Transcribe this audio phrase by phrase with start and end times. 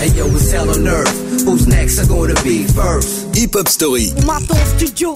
[0.00, 1.44] Hey yo, it's hell on earth?
[1.44, 1.98] Who's next?
[1.98, 3.36] Are gonna be first?
[3.36, 4.14] Hip Hop Story.
[4.16, 5.12] On m'attend au studio,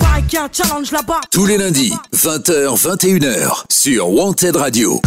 [0.00, 1.22] un challenge là-bas.
[1.32, 5.00] Tous les lundis, 20h, 21h, sur Wanted Radio.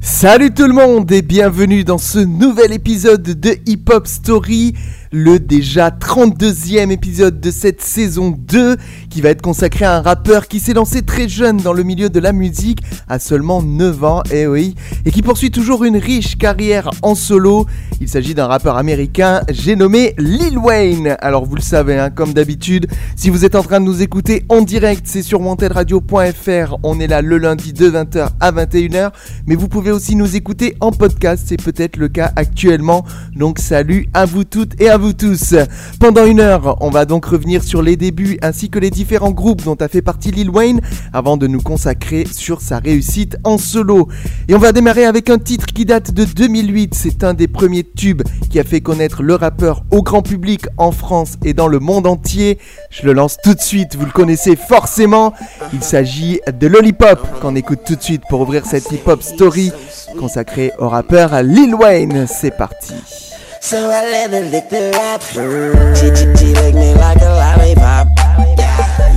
[0.00, 4.74] Salut tout le monde et bienvenue dans ce nouvel épisode de Hip Hop Story
[5.14, 8.76] le déjà 32e épisode de cette saison 2
[9.08, 12.10] qui va être consacré à un rappeur qui s'est lancé très jeune dans le milieu
[12.10, 14.74] de la musique à seulement 9 ans, et eh oui,
[15.04, 17.66] et qui poursuit toujours une riche carrière en solo.
[18.00, 21.16] Il s'agit d'un rappeur américain, j'ai nommé Lil Wayne.
[21.20, 24.44] Alors vous le savez, hein, comme d'habitude, si vous êtes en train de nous écouter
[24.48, 26.76] en direct, c'est sur wantedradio.fr.
[26.82, 29.12] On est là le lundi de 20h à 21h,
[29.46, 33.04] mais vous pouvez aussi nous écouter en podcast, c'est peut-être le cas actuellement.
[33.36, 35.54] Donc salut à vous toutes et à vous tous.
[36.00, 39.62] Pendant une heure, on va donc revenir sur les débuts ainsi que les différents groupes
[39.62, 40.80] dont a fait partie Lil Wayne
[41.12, 44.08] avant de nous consacrer sur sa réussite en solo.
[44.48, 46.94] Et on va démarrer avec un titre qui date de 2008.
[46.94, 50.92] C'est un des premiers tubes qui a fait connaître le rappeur au grand public en
[50.92, 52.58] France et dans le monde entier.
[52.90, 55.34] Je le lance tout de suite, vous le connaissez forcément.
[55.72, 59.72] Il s'agit de Lollipop qu'on écoute tout de suite pour ouvrir cette hip-hop story
[60.18, 62.26] consacrée au rappeur Lil Wayne.
[62.28, 63.33] C'est parti.
[63.64, 65.96] So I let her lick the rapper.
[65.96, 68.08] She, she, she lick me like a lollipop.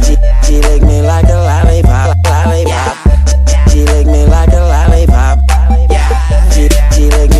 [0.05, 0.15] She,
[0.47, 2.15] she lick me like a lollipop.
[2.23, 2.95] Lollipop.
[3.69, 5.39] She lick me like a lollipop.
[6.53, 7.36] She, she lick me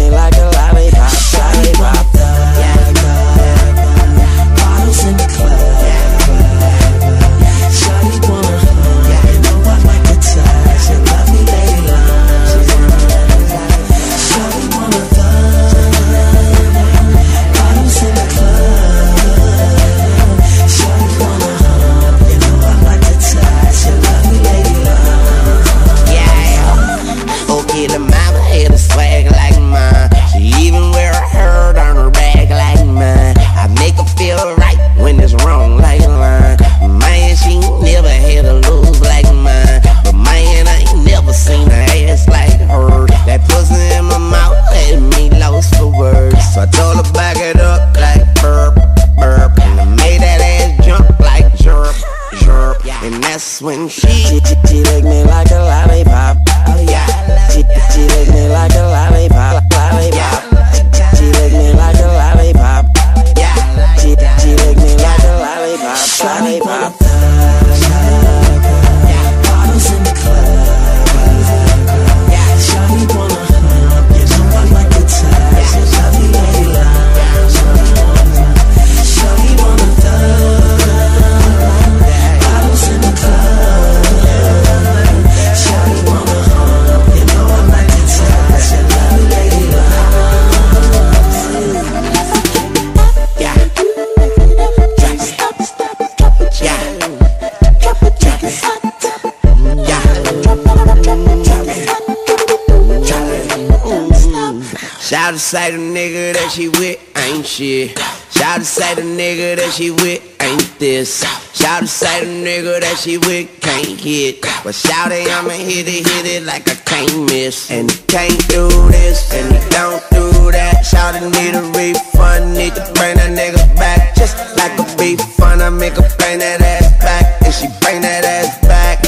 [109.77, 111.21] she with ain't this.
[111.53, 114.41] Shout to say the nigga that she with can't hit.
[114.63, 117.69] But shout it, I'ma hit it, hit it like I can't miss.
[117.69, 120.81] And can't do this, and don't do that.
[120.81, 124.15] Shout it, need a refund, need to bring that nigga back.
[124.15, 127.39] Just like a beef fun, I make her bring that ass back.
[127.45, 129.01] And she bring that ass back.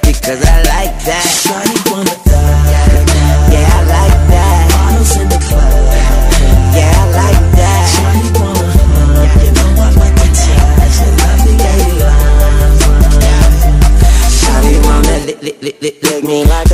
[0.00, 1.28] Because I like that.
[1.44, 2.25] Shawty wanna
[16.26, 16.65] me like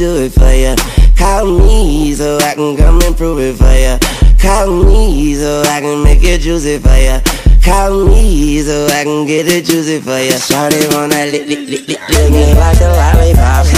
[0.00, 0.72] do it for ya.
[1.14, 4.00] Call me so I can come and prove it for ya.
[4.40, 7.20] Call me so I can make it juicy for ya.
[7.60, 10.40] Call me so I can get it juicy for ya.
[10.40, 13.68] Shawty wanna lick, lick, lick, lick, lick me like a lollipop.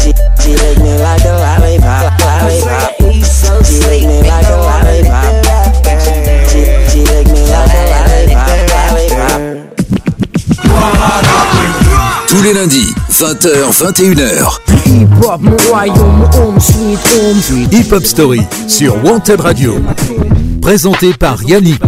[0.00, 0.08] She,
[0.40, 2.96] she lick me like a lollipop, lollipop.
[3.68, 4.39] She lick me like
[12.52, 14.58] les lundis, 20h, 21h.
[14.86, 15.40] Hip-hop.
[17.70, 19.74] Hip Hop Story sur Wanted Radio.
[20.60, 21.80] Présenté par Yannick.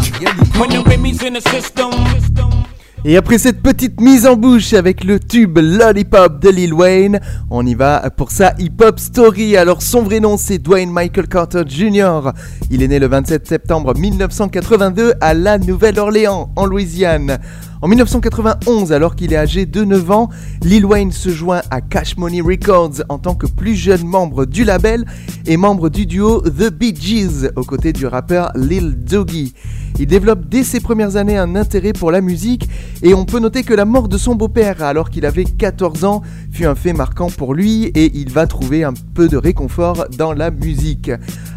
[3.04, 7.18] Et après cette petite mise en bouche avec le tube Lollipop de Lil Wayne,
[7.50, 9.56] on y va pour sa hip-hop story.
[9.56, 12.30] Alors son vrai nom c'est Dwayne Michael Carter Jr.
[12.70, 17.40] Il est né le 27 septembre 1982 à La Nouvelle-Orléans, en Louisiane.
[17.82, 20.28] En 1991, alors qu'il est âgé de 9 ans,
[20.62, 24.62] Lil Wayne se joint à Cash Money Records en tant que plus jeune membre du
[24.62, 25.04] label
[25.46, 29.52] et membre du duo The Bee Gees aux côtés du rappeur Lil Doggy.
[29.98, 32.68] Il développe dès ses premières années un intérêt pour la musique
[33.02, 36.22] et on peut noter que la mort de son beau-père alors qu'il avait 14 ans
[36.50, 40.32] fut un fait marquant pour lui et il va trouver un peu de réconfort dans
[40.32, 41.10] la musique.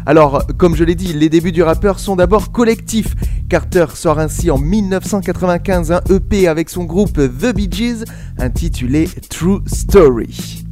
[0.04, 3.14] Alors, comme je l'ai dit, les débuts du rappeur sont d'abord collectifs.
[3.48, 8.04] Carter sort ainsi en 1995 un EP avec son groupe The Bee Gees
[8.38, 10.65] intitulé True Story.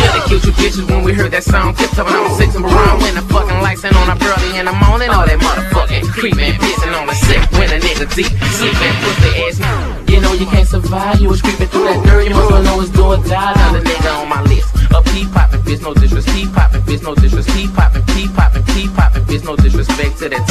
[0.00, 1.74] Shoulda killed you bitches when we heard that song.
[1.76, 4.64] Kept up on six and around when the fucking lights ain't on up early in
[4.64, 5.12] the morning.
[5.12, 9.60] All that motherfucking creeping, pissing on the sick when a nigga deep sleeping, pussy ass.
[10.08, 11.20] You know you can't survive.
[11.20, 12.28] You was creeping through that dirt.
[12.28, 13.52] You must know it's do or die.
[13.52, 14.72] Another nigga on my list.
[14.90, 16.34] A pea poppin' bitch, no disrespect.
[16.34, 17.56] Pea poppin' bitch, no disrespect.
[17.56, 20.42] Pea poppin', pea poppin', pea poppin' bitch, no disrespect to that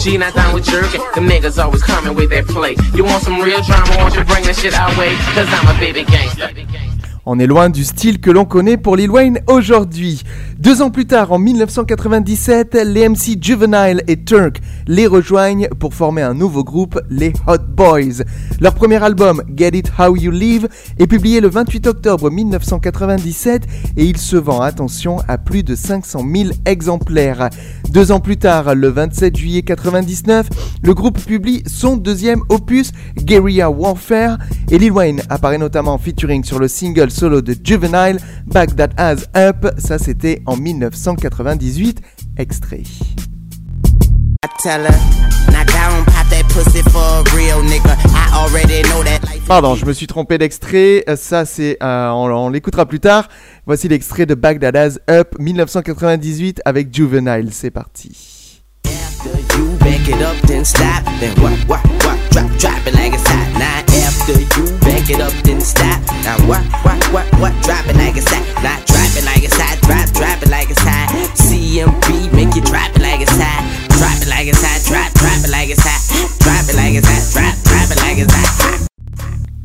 [0.00, 1.02] G not down with jerking.
[1.14, 2.74] Them niggas always coming with that play.
[2.94, 3.96] You want some real drama?
[3.98, 5.14] Won't you bring that shit our way?
[5.34, 6.48] Cause I'm a baby gangster.
[7.26, 10.22] On est loin du style que l'on connaît pour Lil Wayne aujourd'hui.
[10.60, 16.20] Deux ans plus tard, en 1997, les MC Juvenile et Turk les rejoignent pour former
[16.20, 18.24] un nouveau groupe, les Hot Boys.
[18.60, 20.68] Leur premier album, Get It How You Live,
[20.98, 23.62] est publié le 28 octobre 1997
[23.96, 27.48] et il se vend, attention, à plus de 500 000 exemplaires.
[27.88, 30.48] Deux ans plus tard, le 27 juillet 1999,
[30.82, 34.36] le groupe publie son deuxième opus, Guerrilla Warfare,
[34.70, 38.90] et Lil Wayne apparaît notamment en featuring sur le single solo de Juvenile, Back That
[38.96, 42.00] Ass Up, ça c'était en 1998,
[42.36, 42.82] extrait.
[49.46, 53.28] Pardon, je me suis trompé d'extrait, Euh, ça c'est, euh, on, on l'écoutera plus tard.
[53.66, 54.34] Voici l'extrait de
[54.76, 58.29] Ass Up 1998 avec Juvenile, c'est parti.
[60.10, 61.04] It up, then stop.
[61.20, 62.18] Then what, what, what?
[62.34, 63.46] Drop, drop it like it's hot.
[63.54, 66.02] Now after you back it up, then stop.
[66.26, 67.54] Now what, what, what, what?
[67.62, 68.42] Drop it like it's hot.
[68.58, 69.78] Now drop it like it's hot.
[69.86, 71.14] Drop, drop it like it's hot.
[71.38, 73.62] CMB make you drop it like it's hot.
[74.02, 74.82] Drop it like it's hot.
[74.90, 76.02] Drop, drop it like it's hot.
[76.42, 77.30] Drop it like it's hot.
[77.30, 78.89] Drop, drop it like it's hot.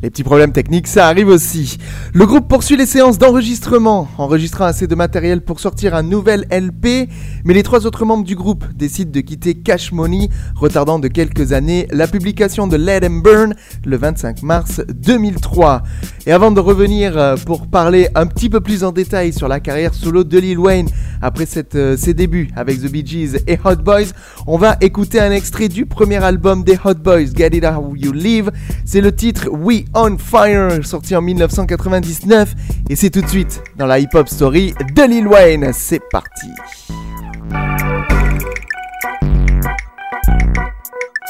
[0.06, 1.78] Les petits problèmes techniques, ça arrive aussi.
[2.12, 7.08] Le groupe poursuit les séances d'enregistrement, enregistrant assez de matériel pour sortir un nouvel LP,
[7.44, 11.52] mais les trois autres membres du groupe décident de quitter Cash Money, retardant de quelques
[11.52, 15.82] années la publication de Let 'Em Burn le 25 mars 2003.
[16.24, 19.58] Et avant de revenir euh, pour parler un petit peu plus en détail sur la
[19.58, 20.88] carrière solo de Lil Wayne
[21.22, 24.12] après euh, ses débuts avec The Bee Gees et Hot Boys,
[24.46, 28.12] on va écouter un extrait du premier album des Hot Boys, Get It How You
[28.12, 28.50] Live.
[28.84, 32.54] C'est le titre We On Fire, sorti en 1999,
[32.88, 35.70] et c'est tout de suite dans la hip-hop story de Lil Wayne.
[35.72, 36.48] C'est parti.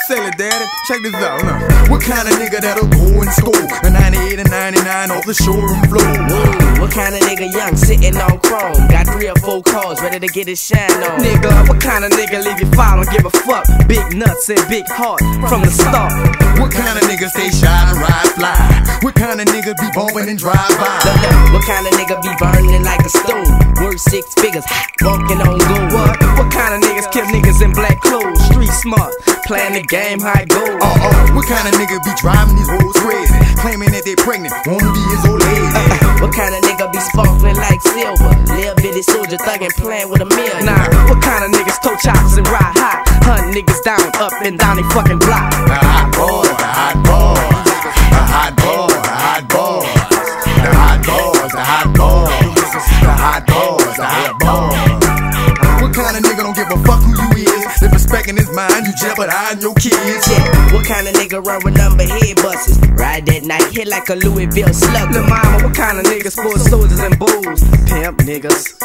[0.06, 0.70] Say it, daddy.
[0.86, 1.42] Check this out.
[1.42, 1.90] Now.
[1.90, 5.82] What kind of nigga that'll go and score a 98 and 99 off the showroom
[5.90, 6.06] floor?
[6.30, 8.86] Whoa, what kind of nigga young sitting on chrome?
[8.86, 11.18] Got three or four cars ready to get his shine on.
[11.18, 13.66] Nigga, what kind of nigga leave you foul and give a fuck?
[13.90, 15.18] Big nuts and big heart
[15.50, 16.14] from the start.
[16.62, 18.54] What kind of nigga stay shy and ride fly?
[19.02, 21.02] What kind of nigga be bumping and drive by?
[21.02, 23.50] Look at what kind of nigga be burning like a stove?
[23.82, 24.64] Worth six figures,
[25.02, 25.90] walking on gold.
[25.90, 26.14] What?
[26.38, 28.38] What kind of niggas kill niggas in black clothes?
[28.46, 29.12] Street smart,
[29.50, 30.76] playing the game game, how it goes.
[30.76, 33.32] Uh uh, what kind of nigga be driving these hoes crazy?
[33.64, 35.68] Claiming that they pregnant, wanna be his old lady.
[35.72, 38.32] Uh, uh what kind of nigga be sparkling like silver?
[38.52, 40.68] Little bitty soldier thuggin' playing with a million.
[40.68, 43.00] Nah, what kind of niggas toe chops and ride high?
[43.24, 45.48] Hunt niggas down, up and down they fucking block.
[45.72, 47.40] A hot boy, a hot boy,
[48.12, 49.95] a hot boy, a hot boy.
[59.16, 60.26] But hiding your kids.
[60.26, 62.78] Yeah, what kind of nigga run with number head buses?
[62.98, 65.12] Ride that night, hit like a Louisville slug.
[65.12, 67.62] Lil' mama, what kind of niggas full soldiers and bulls?
[67.86, 68.76] Pimp niggas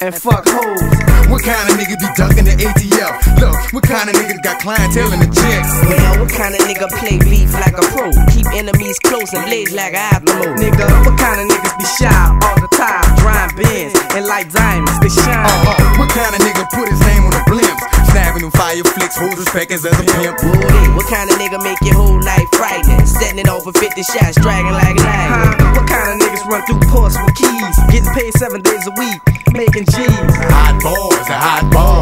[0.00, 0.84] and fuck hoes.
[1.32, 3.40] What kind of nigga be ducking the ATF?
[3.40, 5.70] Look, what kind of nigga got clientele in the jets?
[5.88, 8.12] Well, what kind of nigga play beef like a pro?
[8.32, 10.56] Keep enemies close and blaze like an Alamo.
[10.60, 13.04] Nigga, what kind of niggas be shy all the time?
[13.20, 15.46] Drying bins and like diamonds, they shine.
[15.46, 17.59] Uh, uh, what kind of nigga put his name on the blimps?
[18.40, 20.40] Snapping them fire flicks, hold respect as a pimp.
[20.40, 23.04] Woody, what kind of nigga make your whole night frightening?
[23.04, 25.28] Setting it off for 50 shots, dragging like a knife.
[25.28, 25.72] Huh?
[25.76, 27.76] What kind of niggas run through ports with keys?
[27.92, 29.20] Getting paid seven days a week,
[29.52, 30.32] making G's.
[30.56, 31.99] Hot boys, the hot boys,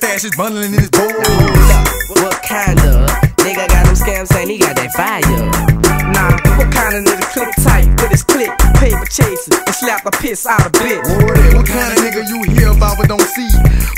[0.00, 1.06] kind of nigga stashes bundling in his bowl?
[2.22, 3.10] What kind of
[3.42, 5.22] nigga got them scams saying he got that fire?
[6.12, 8.50] Nah, what kind of nigga click tight with his click?
[8.76, 11.02] Paper chasing and slap the piss out of bitch.
[11.54, 13.48] What kind of nigga you hear about but don't see?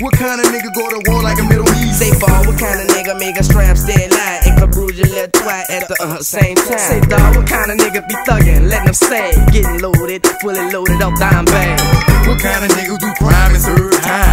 [0.00, 1.99] What kind of nigga go to war like a Middle East?
[1.99, 5.09] Say ball, what kind of nigga make a stram stay line and can bruise your
[5.09, 6.79] little twat at the uh, same time?
[6.79, 7.09] Say time?
[7.09, 8.69] dawg, what kind of nigga be thuggin'?
[8.69, 11.81] Letting them say, getting loaded, fully loaded up dime bag.
[12.29, 14.25] What kind of nigga do crime and serve time?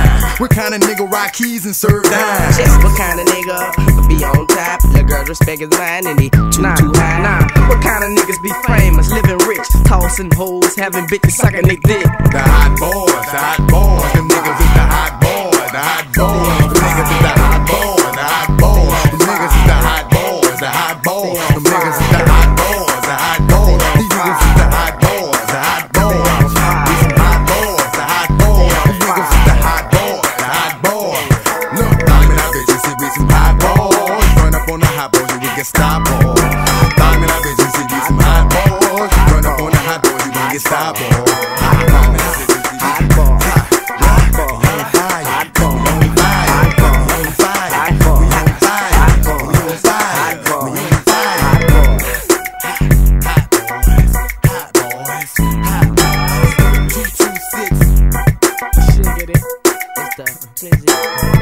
[0.44, 2.58] What kind of nigga rock keys and serve dimes?
[2.58, 4.82] Just what kind of nigga be on top?
[4.92, 7.24] The girls respect his mind and he too Nah, too high.
[7.24, 11.78] nah, what kind of niggas be famous, living rich, tossing hoes, having bitches sucking they
[11.78, 12.04] dick?
[12.04, 16.60] The hot boys, the hot boys, them niggas is the hot boys, the hot boys,
[16.60, 20.60] them niggas is the hot boys, the hot boys, them niggas is the hot boys,
[20.60, 22.43] the hot boys, them niggas is the hot
[59.28, 59.44] with it.
[59.98, 61.33] It's the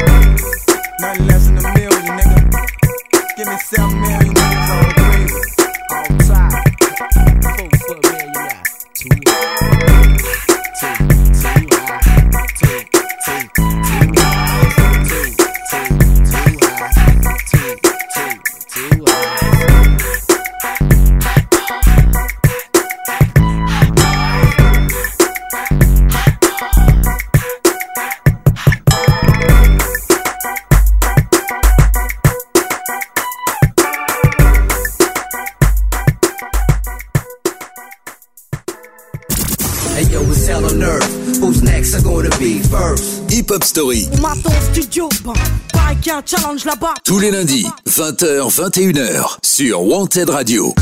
[43.71, 44.09] Story.
[44.21, 46.93] Maton studio, un challenge là-bas.
[47.05, 50.73] Tous les lundis, 20h, 21h, sur Wanted Radio.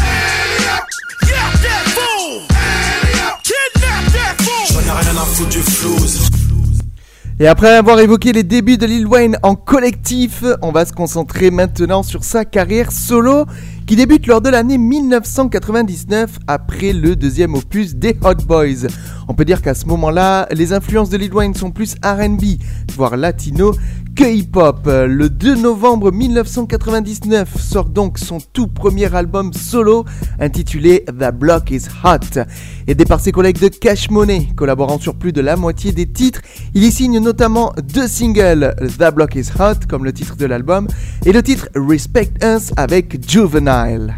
[7.39, 11.51] Et après avoir évoqué les débuts de Lil Wayne en collectif, on va se concentrer
[11.51, 13.46] maintenant sur sa carrière solo
[13.89, 18.86] qui débute lors de l'année 1999 après le deuxième opus des Hot Boys.
[19.27, 22.60] On peut dire qu'à ce moment-là, les influences de Lil sont plus RB,
[22.96, 23.74] voire latino,
[24.19, 24.85] que hip-hop.
[24.85, 30.03] Le 2 novembre 1999 sort donc son tout premier album solo
[30.41, 32.41] intitulé The Block is Hot.
[32.88, 36.41] Aidé par ses collègues de Cash Money, collaborant sur plus de la moitié des titres,
[36.73, 40.88] il y signe notamment deux singles, The Block is Hot comme le titre de l'album
[41.25, 44.15] et le titre Respect Us avec Juvenile.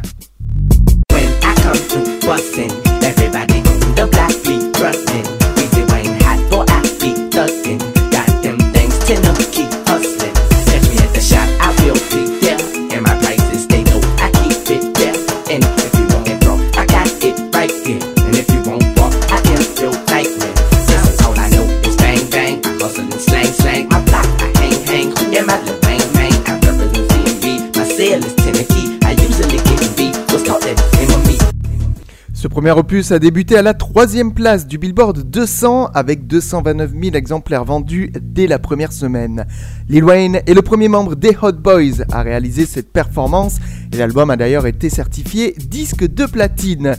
[32.62, 37.66] Premier opus a débuté à la troisième place du Billboard 200 avec 229 000 exemplaires
[37.66, 39.48] vendus dès la première semaine.
[39.90, 43.58] Lil Wayne est le premier membre des Hot Boys à réaliser cette performance
[43.92, 46.98] et l'album a d'ailleurs été certifié disque de platine.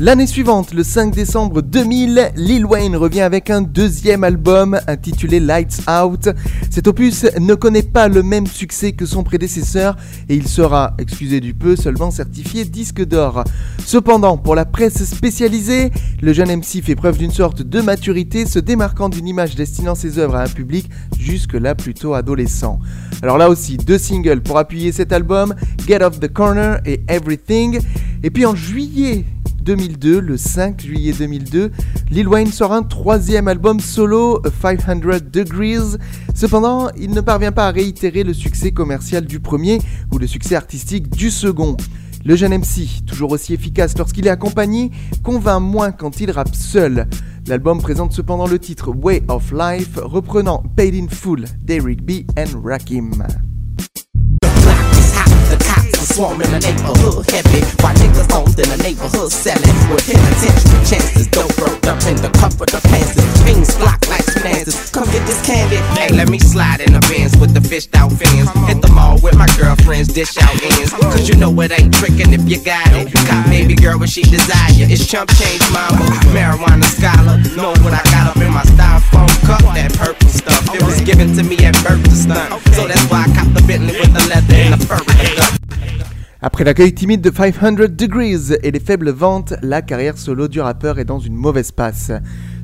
[0.00, 5.82] L'année suivante, le 5 décembre 2000, Lil Wayne revient avec un deuxième album intitulé Lights
[5.88, 6.30] Out.
[6.68, 9.94] Cet opus ne connaît pas le même succès que son prédécesseur
[10.28, 13.44] et il sera, excusez du peu, seulement certifié disque d'or.
[13.86, 18.58] Cependant, pour la presse spécialisée, le jeune MC fait preuve d'une sorte de maturité, se
[18.58, 22.80] démarquant d'une image destinant ses œuvres à un public jusque-là plutôt adolescent.
[23.22, 25.54] Alors là aussi, deux singles pour appuyer cet album,
[25.86, 27.78] Get Off the Corner et Everything.
[28.24, 29.24] Et puis en juillet
[29.64, 31.72] 2002, le 5 juillet 2002,
[32.10, 35.00] Lil Wayne sort un troisième album solo, 500
[35.32, 35.96] Degrees.
[36.34, 39.78] Cependant, il ne parvient pas à réitérer le succès commercial du premier
[40.12, 41.76] ou le succès artistique du second.
[42.26, 44.90] Le jeune MC, toujours aussi efficace lorsqu'il est accompagné,
[45.22, 47.06] convainc moins quand il rappe seul.
[47.46, 52.24] L'album présente cependant le titre Way of Life, reprenant Paid in Full d'Eric B.
[52.38, 53.24] and Rakim.
[56.04, 57.64] Cops are swarming the neighborhood heavy.
[57.80, 59.76] While niggas homes in the neighborhood selling.
[59.88, 63.16] With penitentiary chances, dope roped up in the comfort of pants.
[63.44, 64.90] Fiends flock like finances.
[64.90, 65.76] Come get this candy.
[65.96, 68.50] Hey, let me slide in the bins with the fished out fins.
[68.68, 70.92] Hit the mall with my girlfriends, dish out ends.
[70.92, 73.12] Cause you know it ain't tricking if you got it.
[73.12, 74.84] Cop baby girl what she desire.
[74.84, 76.04] It's chump change mama.
[76.36, 77.40] Marijuana scholar.
[77.56, 79.64] Know what I got up in my styrofoam cup.
[79.72, 80.68] That purple stuff.
[80.74, 82.60] It was given to me at birth to stunt.
[82.76, 83.96] So that's why I cop the Bentley
[86.46, 90.98] Après l'accueil timide de 500 Degrees et les faibles ventes, la carrière solo du rappeur
[90.98, 92.12] est dans une mauvaise passe.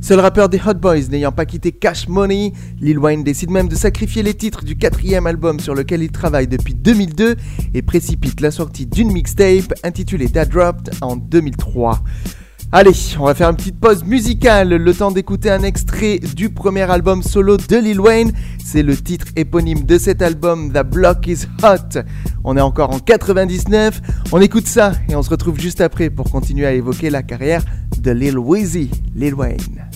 [0.02, 3.74] Seul rappeur des Hot Boys n'ayant pas quitté Cash Money, Lil Wayne décide même de
[3.74, 7.36] sacrifier les titres du quatrième album sur lequel il travaille depuis 2002
[7.72, 12.00] et précipite la sortie d'une mixtape intitulée That Dropped en 2003.
[12.72, 16.88] Allez, on va faire une petite pause musicale, le temps d'écouter un extrait du premier
[16.88, 18.30] album solo de Lil Wayne.
[18.64, 21.98] C'est le titre éponyme de cet album, The Block is Hot.
[22.44, 26.30] On est encore en 99, on écoute ça et on se retrouve juste après pour
[26.30, 27.64] continuer à évoquer la carrière
[27.98, 29.88] de Lil Weezy, Lil Wayne.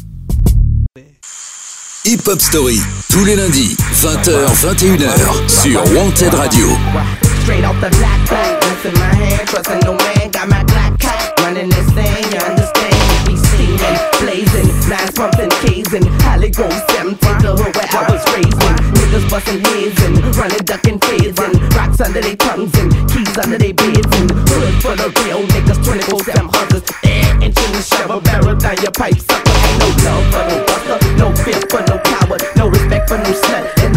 [2.05, 6.67] Hip Hop Story, tous les lundis, 20h, 21h, sur Wanted Radio.
[7.45, 10.99] Straight off the black back, what's in my hand, trusting no man, got my black
[10.99, 12.64] cat running this thing,
[13.95, 18.75] steaming, blazing, lines pumping, casing, Holly seven to the hood where I was raising.
[18.95, 23.75] Niggas busting heads and running, ducking and rocks under their tongues and keys under their
[23.75, 28.57] beds and hood for the real niggas, 24 7 hustlers, air inching the shovel barrel
[28.57, 29.51] down your pipe, sucker.
[29.51, 33.31] Ain't no love for no buster, no fear for no coward, no respect for no
[33.31, 33.94] slut, and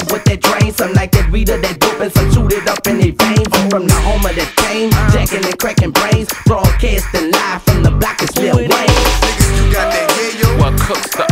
[0.00, 0.72] up with that drain.
[0.72, 3.48] Some like that reader, that dope, and some shoot it up in their veins.
[3.52, 6.28] I'm from the home of the game, jacking and cracking brains.
[6.46, 8.70] Broadcasting live from the block is Lil Wayne.
[8.70, 10.48] Niggas, you got that yeah, yo.
[10.58, 11.29] Well, cook something,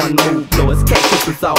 [0.00, 1.56] One move, blow his cactus is all.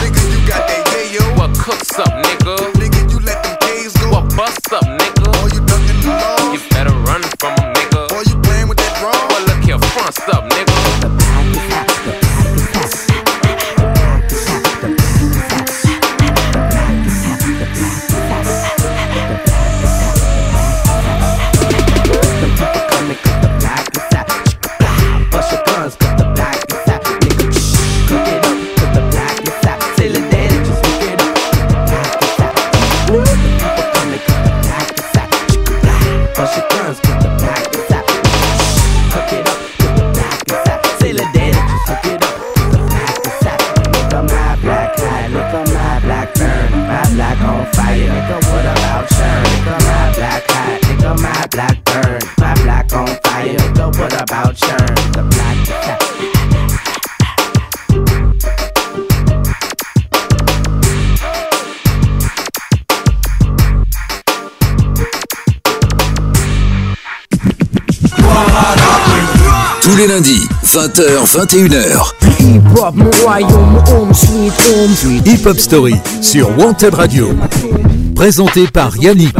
[0.00, 1.36] Nigga, you got that yayo.
[1.36, 2.56] What cooks up, nigga?
[2.80, 4.08] Nigga, you let them K's go.
[4.12, 5.28] What bust up, nigga?
[5.28, 6.52] Or you ducking the law.
[6.54, 8.10] You better run from 'em, nigga.
[8.16, 9.12] Or you playing with that draw.
[9.28, 10.71] Well, look here, front up, nigga.
[74.12, 75.22] Sweet home.
[75.24, 77.30] Hip Hop Story sur Wanted Radio.
[78.14, 79.34] Présenté par Yannick.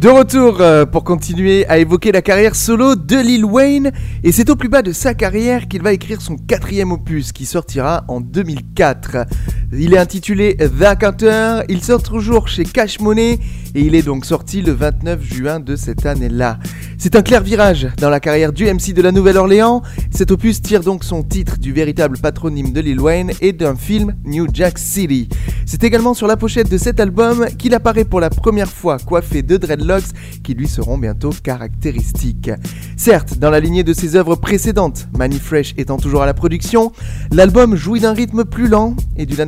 [0.00, 3.90] De retour euh, pour continuer à évoquer la carrière solo de Lil Wayne
[4.24, 7.46] et c'est au plus bas de sa carrière qu'il va écrire son quatrième opus qui
[7.46, 9.26] sortira en 2004.
[9.72, 13.38] Il est intitulé The Counter, il sort toujours chez Cash Money
[13.76, 16.58] et il est donc sorti le 29 juin de cette année-là.
[16.98, 19.82] C'est un clair virage dans la carrière du MC de la Nouvelle-Orléans.
[20.10, 24.16] Cet opus tire donc son titre du véritable patronyme de Lil Wayne et d'un film
[24.24, 25.28] New Jack City.
[25.66, 29.42] C'est également sur la pochette de cet album qu'il apparaît pour la première fois coiffé
[29.42, 32.50] de dreadlocks qui lui seront bientôt caractéristiques.
[32.96, 36.92] Certes, dans la lignée de ses œuvres précédentes, Manny Fresh étant toujours à la production,
[37.30, 39.40] l'album jouit d'un rythme plus lent et d'une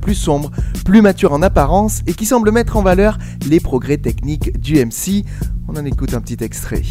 [0.00, 0.50] plus sombre,
[0.84, 5.24] plus mature en apparence et qui semble mettre en valeur les progrès techniques du MC.
[5.68, 6.82] On en écoute un petit extrait.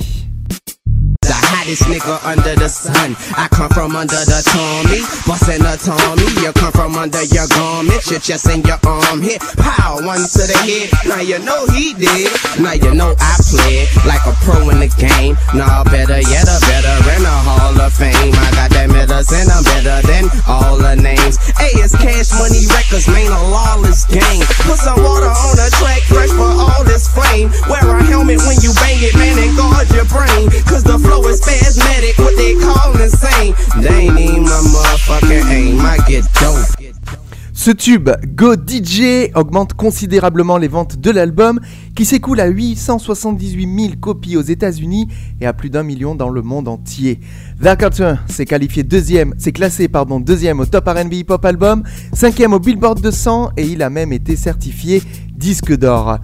[1.29, 3.13] The hottest nigga under the sun.
[3.37, 6.25] I come from under the Tommy, bustin' a Tommy.
[6.41, 9.37] You come from under your garment, your chest and your arm hit.
[9.61, 10.89] Pow, one to the head.
[11.05, 12.33] Now you know he did.
[12.57, 15.37] Now you know I played like a pro in the game.
[15.53, 18.33] Nah, better yet, a veteran, a Hall of Fame.
[18.33, 21.37] I got that medicine, I'm better than all the names.
[21.61, 24.41] Hey, it's Cash Money Records, man, a lawless game.
[24.65, 27.53] Put some water on the track, fresh for all this flame.
[27.69, 30.49] Wear a helmet when you bang it, man, and guard your brain.
[30.65, 31.18] Cause the flow
[37.53, 41.59] Ce tube Go DJ augmente considérablement les ventes de l'album
[41.93, 45.09] qui s'écoule à 878 000 copies aux États-Unis
[45.41, 47.19] et à plus d'un million dans le monde entier.
[47.61, 51.83] The Carter s'est qualifié deuxième, s'est classé pardon deuxième au Top R&B Hip Hop Album,
[52.13, 55.03] cinquième au Billboard 200 et il a même été certifié
[55.35, 56.19] disque d'or.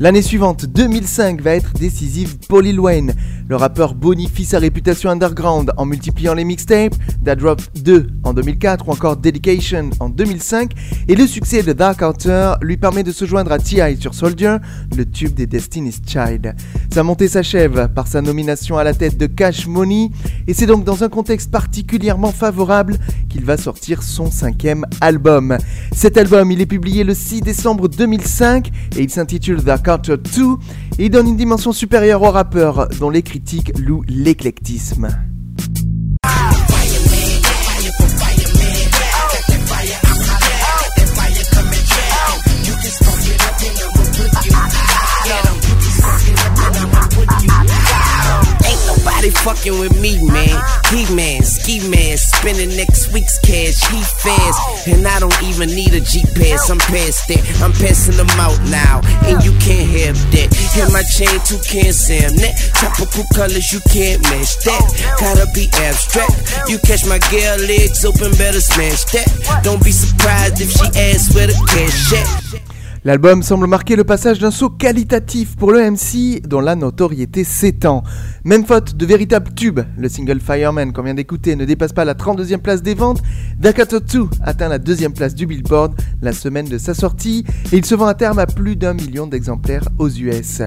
[0.00, 3.14] L'année suivante, 2005, va être décisive pour Lil Wayne.
[3.48, 8.88] Le rappeur bonifie sa réputation underground en multipliant les mixtapes, That Drop 2 en 2004
[8.88, 10.70] ou encore Dedication en 2005,
[11.08, 13.96] et le succès de Dark Outer lui permet de se joindre à T.I.
[14.00, 14.58] sur Soldier,
[14.96, 16.54] le tube des Destiny's Child.
[16.92, 20.10] Sa montée s'achève par sa nomination à la tête de Cash Money,
[20.46, 25.58] et c'est donc dans un contexte particulièrement favorable qu'il va sortir son cinquième album.
[25.92, 30.42] Cet album, il est publié le 6 décembre 2005 et il s'intitule The Carter 2
[30.98, 35.08] et il donne une dimension supérieure au rappeur dont les critiques louent l'éclectisme.
[49.68, 50.56] Fucking with me, man.
[50.90, 53.80] He man, ski man, spending next week's cash.
[53.90, 56.70] He fast, and I don't even need a G pass.
[56.70, 57.42] I'm past that.
[57.62, 60.48] I'm passing them out now, and you can't have that.
[60.80, 62.56] And my chain too can't Sam that.
[62.74, 65.16] Tropical colors you can't match that.
[65.20, 66.68] Gotta be abstract.
[66.68, 69.28] You catch my girl legs open, better smash that.
[69.62, 72.67] Don't be surprised if she asks where the cash at.
[73.08, 78.02] L'album semble marquer le passage d'un saut qualitatif pour le MC dont la notoriété s'étend.
[78.44, 82.12] Même faute de véritable tube, le single Fireman qu'on vient d'écouter ne dépasse pas la
[82.12, 83.22] 32e place des ventes,
[83.58, 87.86] Dakato 2 atteint la deuxième place du Billboard la semaine de sa sortie et il
[87.86, 90.60] se vend à terme à plus d'un million d'exemplaires aux US.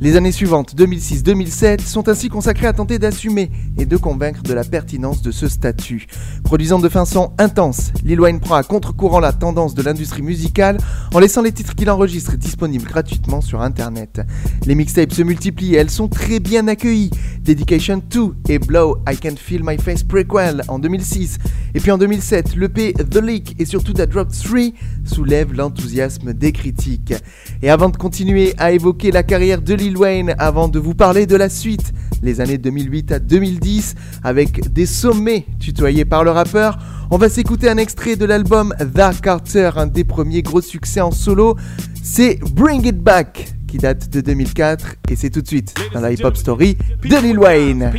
[0.00, 4.62] Les années suivantes, 2006-2007, sont ainsi consacrées à tenter d'assumer et de convaincre de la
[4.62, 6.06] pertinence de ce statut.
[6.44, 10.78] Produisant de fins sons intenses, Lil Wayne prend à contre-courant la tendance de l'industrie musicale
[11.12, 14.20] en laissant les titres qu'il enregistre est disponible gratuitement sur internet.
[14.66, 17.10] Les mixtapes se multiplient elles sont très bien accueillies.
[17.40, 21.38] Dedication 2 et Blow I Can Feel My Face Prequel en 2006.
[21.74, 24.72] Et puis en 2007, l'EP The Leak et surtout That Drop 3
[25.04, 27.14] soulèvent l'enthousiasme des critiques.
[27.62, 31.26] Et avant de continuer à évoquer la carrière de Lil Wayne, avant de vous parler
[31.26, 31.92] de la suite,
[32.24, 36.78] les années 2008 à 2010, avec des sommets tutoyés par le rappeur,
[37.10, 41.10] on va s'écouter un extrait de l'album The Carter, un des premiers gros succès en
[41.10, 41.56] solo.
[42.02, 46.12] C'est Bring It Back qui date de 2004 et c'est tout de suite dans la
[46.12, 47.90] Hip Hop Story de Lil Wayne.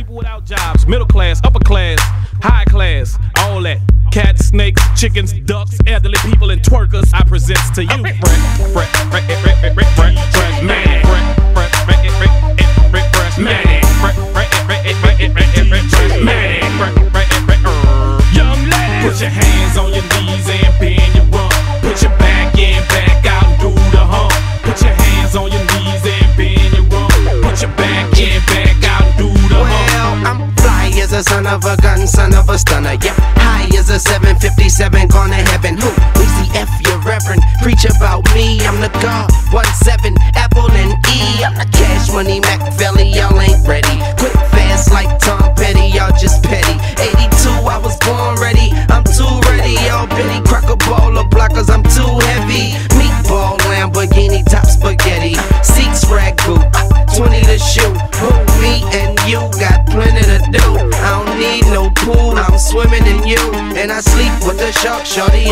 [65.10, 65.49] Shorty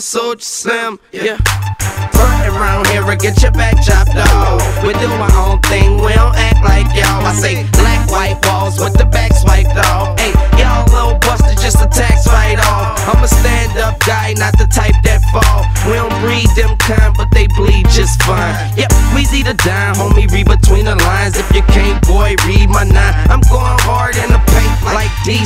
[0.00, 0.81] so soldier,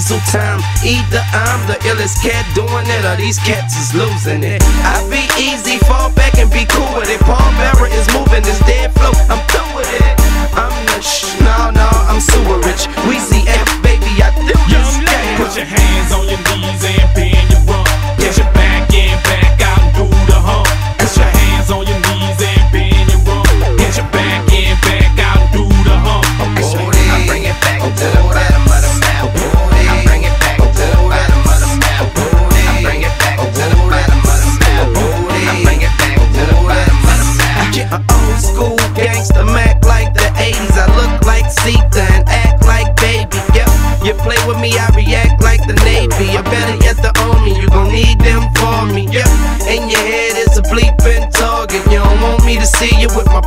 [0.06, 0.60] refusal time.
[0.84, 4.62] Either I'm the illest cat doing it, or these cats is losing it.
[4.84, 7.20] I be easy, fall back and be cool with it.
[7.20, 9.12] Paul Bearer is moving this dead flow.
[9.28, 10.14] I'm through with it.
[10.54, 12.86] I'm the sh, no, no, I'm super rich.
[13.06, 14.62] Weezy F, baby, I do this.
[14.70, 17.15] Young lady, put your hands on your knees and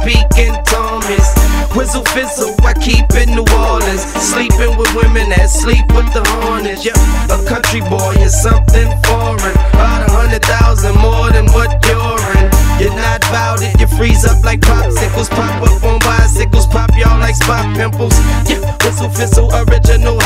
[0.04, 1.28] peak in Thomas.
[1.76, 4.04] Whistle fizzle, I keep in New Orleans.
[4.18, 6.84] Sleeping with women that sleep with the harness.
[6.84, 6.98] Yeah,
[7.30, 9.56] a country boy is something foreign.
[9.76, 12.50] About a hundred thousand more than what you're in.
[12.80, 15.30] You're not about it, you freeze up like popsicles.
[15.30, 18.16] Pop up on bicycles, pop y'all like spot pimples.
[18.50, 20.18] Yeah, whistle fizzle, original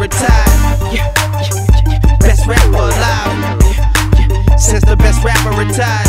[0.00, 1.00] retired.
[2.20, 3.62] Best rapper alive.
[4.58, 6.08] Since the best rapper retired.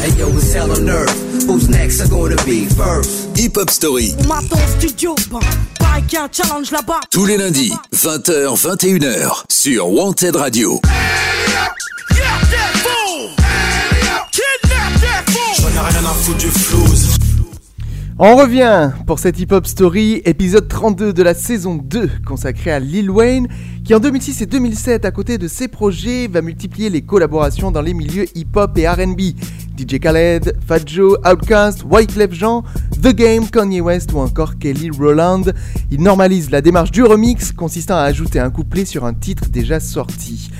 [0.00, 1.44] Hey yo, it's hell on earth.
[1.46, 2.00] Who's next?
[2.00, 3.36] Are gonna be first?
[3.36, 4.12] Hip Hop Story.
[4.26, 5.14] Maton Studio.
[5.30, 5.40] Bah,
[5.80, 7.00] bah challenge là-bas.
[7.10, 10.80] Tous les lundis, 20h, 21h, sur Wanted Radio.
[10.84, 11.11] Hey
[18.18, 22.78] On revient pour cette Hip Hop Story, épisode 32 de la saison 2 consacrée à
[22.78, 23.48] Lil Wayne,
[23.84, 27.82] qui en 2006 et 2007, à côté de ses projets, va multiplier les collaborations dans
[27.82, 29.20] les milieux hip hop et RB.
[29.76, 32.62] DJ Khaled, Fat Joe, Outkast, Wyclef Jean,
[33.02, 35.52] The Game, Kanye West ou encore Kelly Rowland.
[35.90, 39.80] Il normalise la démarche du remix consistant à ajouter un couplet sur un titre déjà
[39.80, 40.50] sorti.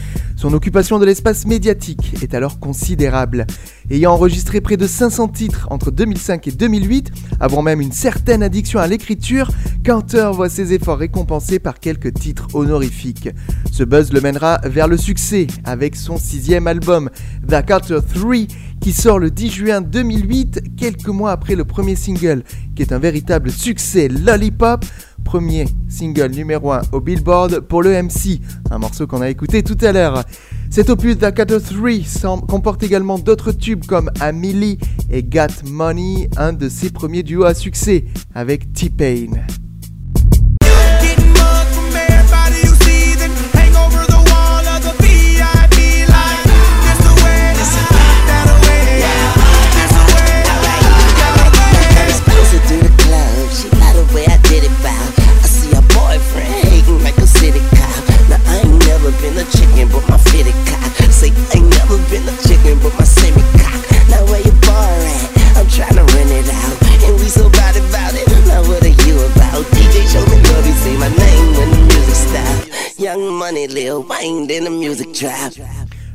[0.43, 3.47] Son occupation de l'espace médiatique est alors considérable.
[3.91, 8.81] Ayant enregistré près de 500 titres entre 2005 et 2008, avant même une certaine addiction
[8.81, 9.49] à l'écriture,
[9.85, 13.29] Carter voit ses efforts récompensés par quelques titres honorifiques.
[13.71, 17.09] Ce buzz le mènera vers le succès avec son sixième album,
[17.49, 18.35] The Carter 3,
[18.83, 22.43] qui sort le 10 juin 2008, quelques mois après le premier single,
[22.75, 24.85] qui est un véritable succès Lollipop,
[25.25, 28.41] premier single numéro 1 au Billboard pour le MC,
[28.73, 30.25] un morceau qu'on a écouté tout à l'heure.
[30.69, 34.79] Cet opus Carter 3 comporte également d'autres tubes comme Amelie
[35.11, 39.45] et Got Money, un de ses premiers duos à succès avec T-Pain.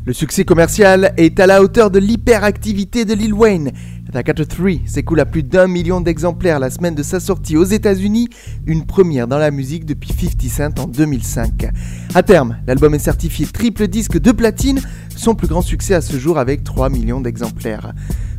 [0.05, 3.71] Le succès commercial est à la hauteur de l'hyperactivité de Lil Wayne.
[4.13, 7.65] The Carter 3 s'écoule à plus d'un million d'exemplaires la semaine de sa sortie aux
[7.65, 8.29] États-Unis,
[8.65, 11.67] une première dans la musique depuis 50 Cent en 2005.
[12.15, 14.81] À terme, l'album est certifié triple disque de platine,
[15.15, 17.93] son plus grand succès à ce jour avec 3 millions d'exemplaires.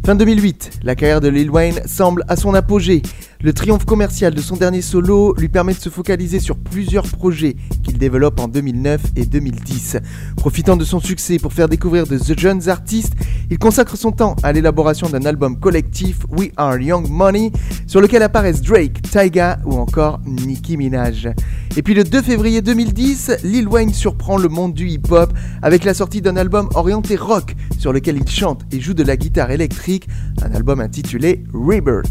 [0.05, 3.03] Fin 2008, la carrière de Lil Wayne semble à son apogée.
[3.41, 7.55] Le triomphe commercial de son dernier solo lui permet de se focaliser sur plusieurs projets
[7.85, 9.99] qu'il développe en 2009 et 2010.
[10.37, 13.13] Profitant de son succès pour faire découvrir de jeunes artistes,
[13.49, 17.53] il consacre son temps à l'élaboration d'un album collectif We Are Young Money
[17.87, 21.29] sur lequel apparaissent Drake, Tyga ou encore Nicki Minaj.
[21.77, 25.95] Et puis le 2 février 2010, Lil Wayne surprend le monde du hip-hop avec la
[25.95, 30.09] sortie d'un album orienté rock sur lequel il chante et joue de la guitare électrique,
[30.43, 32.09] un album intitulé Rebirth.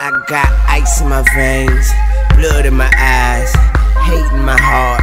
[0.00, 1.88] I got ice in my veins,
[2.36, 3.50] blood in my eyes,
[4.04, 5.00] hate in my heart,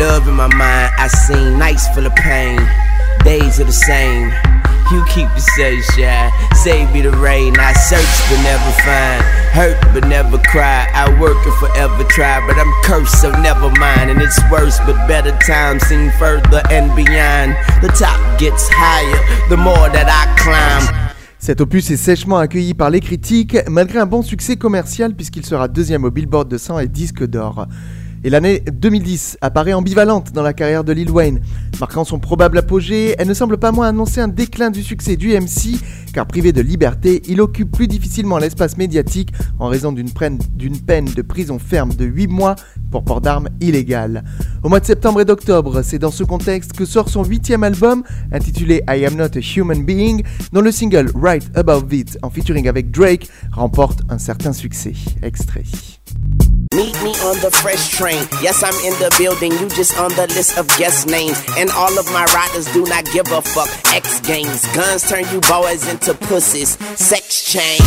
[0.00, 0.92] love in my mind.
[0.96, 2.58] I seen nights full of pain,
[3.22, 4.32] days are the same.
[4.90, 7.54] You keep the sunshine, save me the rain.
[7.58, 10.88] I search but never find, hurt but never cry.
[10.94, 14.10] I work and forever try, but I'm cursed, so never mind.
[14.10, 17.56] And it's worse, but better times seem further and beyond.
[17.82, 21.03] The top gets higher, the more that I climb.
[21.44, 25.68] Cet opus est sèchement accueilli par les critiques, malgré un bon succès commercial puisqu'il sera
[25.68, 27.66] deuxième au Billboard 200 et disque d'or.
[28.26, 31.40] Et l'année 2010 apparaît ambivalente dans la carrière de Lil Wayne.
[31.78, 35.38] Marquant son probable apogée, elle ne semble pas moins annoncer un déclin du succès du
[35.38, 35.78] MC,
[36.14, 40.38] car privé de liberté, il occupe plus difficilement l'espace médiatique en raison d'une peine,
[41.14, 42.56] de prison ferme de 8 mois
[42.90, 44.24] pour port d'armes illégales.
[44.62, 48.04] Au mois de septembre et d'octobre, c'est dans ce contexte que sort son huitième album,
[48.32, 52.68] intitulé I Am Not a Human Being, dont le single Right Above It, en featuring
[52.68, 54.94] avec Drake, remporte un certain succès.
[55.22, 55.64] Extrait.
[56.74, 58.26] Meet me on the fresh train.
[58.42, 59.52] Yes, I'm in the building.
[59.62, 61.38] You just on the list of guest names.
[61.54, 63.70] And all of my riders do not give a fuck.
[63.94, 64.66] X games.
[64.74, 66.74] Guns turn you boys into pussies.
[66.98, 67.78] Sex change.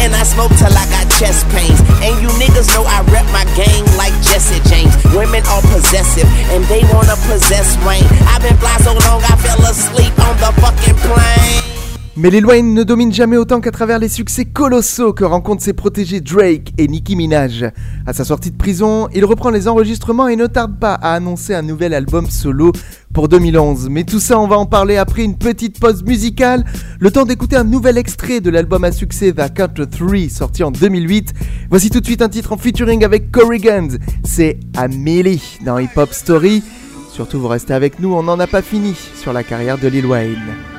[0.00, 1.76] And I smoke till I got chest pains.
[2.00, 4.96] And you niggas know I rep my gang like Jesse James.
[5.12, 8.08] Women are possessive and they wanna possess Wayne.
[8.32, 11.77] I've been fly so long I fell asleep on the fucking plane.
[12.20, 15.72] Mais Lil Wayne ne domine jamais autant qu'à travers les succès colossaux que rencontrent ses
[15.72, 17.70] protégés Drake et Nicki Minaj.
[18.06, 21.54] À sa sortie de prison, il reprend les enregistrements et ne tarde pas à annoncer
[21.54, 22.72] un nouvel album solo
[23.14, 23.88] pour 2011.
[23.88, 26.64] Mais tout ça, on va en parler après une petite pause musicale.
[26.98, 30.72] Le temps d'écouter un nouvel extrait de l'album à succès The Country 3 sorti en
[30.72, 31.32] 2008.
[31.70, 33.96] Voici tout de suite un titre en featuring avec Corrigans.
[34.24, 36.64] C'est Amélie dans Hip Hop Story.
[37.12, 40.06] Surtout, vous restez avec nous, on n'en a pas fini sur la carrière de Lil
[40.06, 40.77] Wayne.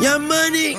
[0.00, 0.76] Ja, Money.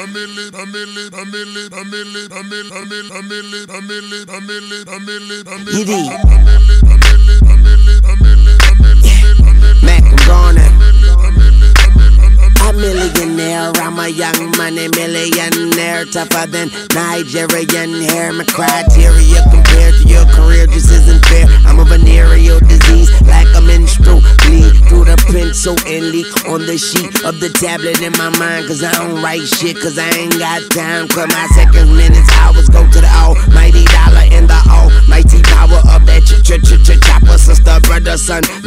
[5.71, 6.09] Yidi.
[9.83, 11.46] Mac, I'm gone now.
[12.67, 18.31] A millionaire my a young money millionaire, tougher than Nigerian hair.
[18.31, 21.47] My criteria compared to your career just isn't fair.
[21.65, 26.77] I'm a venereal disease, like a menstrual bleed through the pencil and leak on the
[26.77, 28.67] sheet of the tablet in my mind.
[28.67, 31.07] Cause I don't write shit, cause I ain't got time.
[31.07, 35.66] Cause my seconds, minutes, hours go to the almighty dollar and the almighty power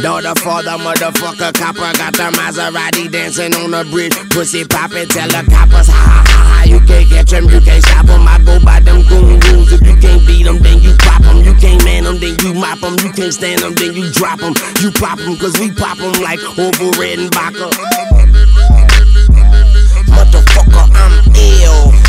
[0.01, 1.91] daughter, father, motherfucker, copper.
[1.97, 4.13] Got the Maserati dancing on the bridge.
[4.29, 6.63] Pussy poppin', tell the coppers, ha ha ha ha.
[6.63, 8.27] You can't catch 'em, you can't stop 'em.
[8.27, 9.71] I go by them goon rules.
[9.71, 11.43] If you can't beat 'em, then you pop 'em.
[11.43, 12.97] You can't man 'em, then you mop 'em.
[12.99, 14.53] You can't stand 'em, then you drop 'em.
[14.81, 17.71] You pop 'em, cause we pop 'em like Orville Redenbacher.
[20.09, 22.00] Motherfucker, I'm ill.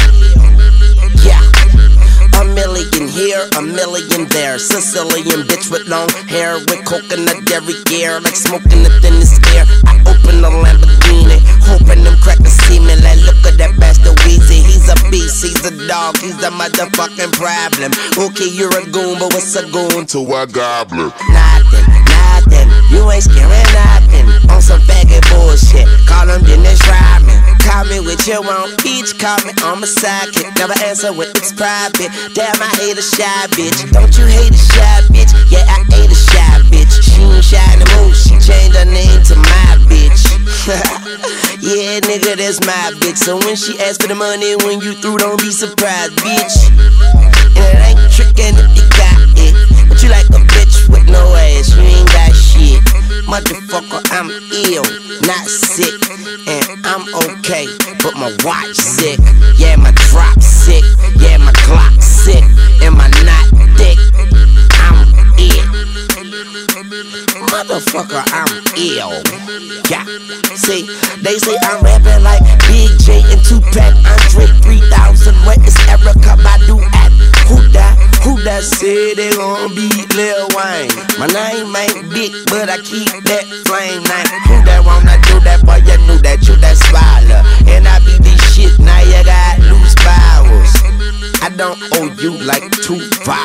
[2.55, 4.59] Million here, a million there.
[4.59, 9.65] Sicilian bitch with long hair, with coconut derriere, like smoking the thinnest air.
[9.87, 12.95] I open the Lamborghini, hoping them crackers see me.
[13.01, 14.72] Like, look at that bastard Weezy.
[14.83, 17.95] He's a beast, he's a dog, he's a motherfucking problem.
[18.19, 21.15] Okay, you're a goon, but what's a goon to a goblin?
[21.31, 22.67] Nothing, nothing.
[22.91, 24.27] You ain't scaring nothing.
[24.51, 25.87] On some faggot bullshit.
[26.11, 27.39] Call him Dennis Rodman.
[27.63, 29.17] Call me with your own peach.
[29.23, 30.51] Call me on my sidekick.
[30.59, 32.11] Never answer when it's private.
[32.35, 33.87] Damn, I hate a shy bitch.
[33.95, 35.31] Don't you hate a shy bitch?
[35.47, 37.12] Yeah, I hate a shy bitch.
[37.23, 38.15] She ain't shy no more.
[38.15, 40.27] She changed her name to my bitch.
[41.63, 43.19] yeah, nigga, that's my bitch.
[43.19, 46.67] So when she asks for the money, when you through, don't be surprised, bitch.
[47.55, 49.55] And it ain't trickin' if you got it.
[49.89, 52.83] But you like a bitch with no ass, you ain't got shit.
[53.31, 54.27] Motherfucker, I'm
[54.67, 54.83] ill,
[55.23, 55.95] not sick.
[56.51, 57.07] And I'm
[57.39, 57.71] okay,
[58.03, 59.21] but my watch sick.
[59.55, 60.83] Yeah, my drop sick.
[61.15, 62.43] Yeah, my clock sick.
[62.83, 63.62] And my not
[66.63, 69.19] Motherfucker, I'm ill.
[69.91, 70.05] Yeah.
[70.55, 70.87] See,
[71.23, 73.95] they say I'm rapping like Big J and Tupac.
[74.07, 75.35] Andre 3000.
[75.47, 77.13] Where is Erica Badu at?
[77.51, 77.99] Who that?
[78.23, 80.95] Who that said they gon' beat Lil Wayne?
[81.19, 84.31] My name ain't big, but I keep that flame name.
[84.47, 85.67] Who that wanna do that?
[85.67, 87.43] Boy, you knew that you that swallow.
[87.67, 90.73] And I be this shit, now you got loose bowels.
[91.43, 93.42] I don't owe you like two vowels.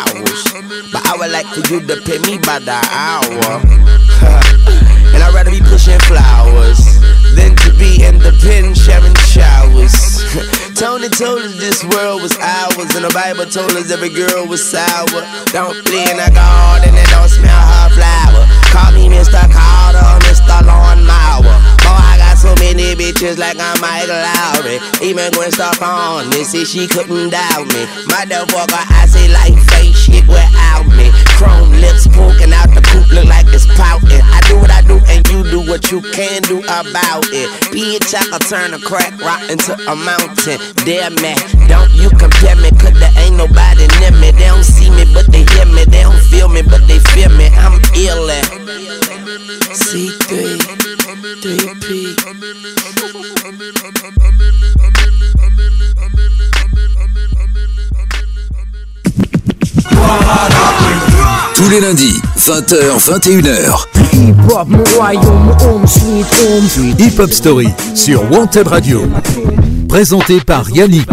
[1.09, 3.61] I would like for you to pay me by the hour.
[5.15, 6.99] and I'd rather be pushing flowers
[7.33, 10.63] than to be in the pen sharing showers.
[10.77, 14.61] Tony told us this world was ours, and the Bible told us every girl was
[14.61, 15.25] sour.
[15.49, 18.45] Don't play in the garden and don't smell her flower.
[18.69, 19.41] Call me Mr.
[19.49, 20.61] Carter, Mr.
[20.69, 21.57] Lawn Mower.
[21.81, 24.77] Oh, I got so many bitches like I'm Mike Lowry.
[25.01, 27.89] Even Gwen Stefani said she couldn't doubt me.
[28.05, 31.09] Motherfucker, I say life ain't shit without me.
[31.41, 34.21] Chrome lips poking out the coop look like it's pouting.
[34.21, 37.49] I do what I do and you do what you can do about it.
[37.73, 40.59] Bitch, I can turn a crack rock into a mountain.
[40.85, 41.37] Damn man,
[41.67, 44.31] don't you compare me, cause there ain't nobody near me.
[44.31, 45.83] They don't see me, but they hear me.
[45.85, 47.47] They don't feel me, but they feel me.
[47.55, 48.45] I'm ill at
[49.73, 50.57] C3,
[51.41, 52.15] 3P.
[61.55, 63.87] Tous les lundis, 20h, 21h.
[64.13, 66.99] Hip hop, mon royaume, home sweet home sweet.
[66.99, 69.01] Hip Hop Story sur Wanted Radio.
[69.87, 71.07] Présenté par Yannick.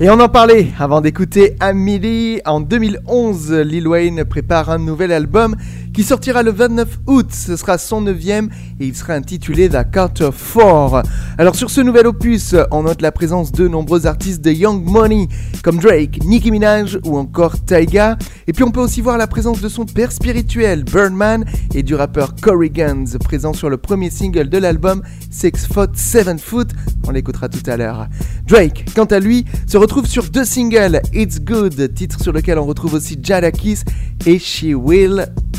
[0.00, 2.40] Et on en parlait avant d'écouter Amelie.
[2.44, 5.56] En 2011, Lil Wayne prépare un nouvel album
[5.92, 7.26] qui sortira le 29 août.
[7.30, 11.02] Ce sera son neuvième et il sera intitulé The Carter 4.
[11.38, 15.28] Alors sur ce nouvel opus, on note la présence de nombreux artistes de Young Money
[15.62, 18.16] comme Drake, Nicki Minaj ou encore Tyga.
[18.46, 21.94] Et puis on peut aussi voir la présence de son père spirituel Birdman et du
[21.94, 26.70] rappeur Corey Guns présent sur le premier single de l'album Six Foot Seven Foot.
[27.06, 28.08] On l'écoutera tout à l'heure.
[28.46, 32.64] Drake, quant à lui, se retrouve sur deux singles, It's Good, titre sur lequel on
[32.64, 33.80] retrouve aussi Jadakis
[34.26, 35.26] et She Will.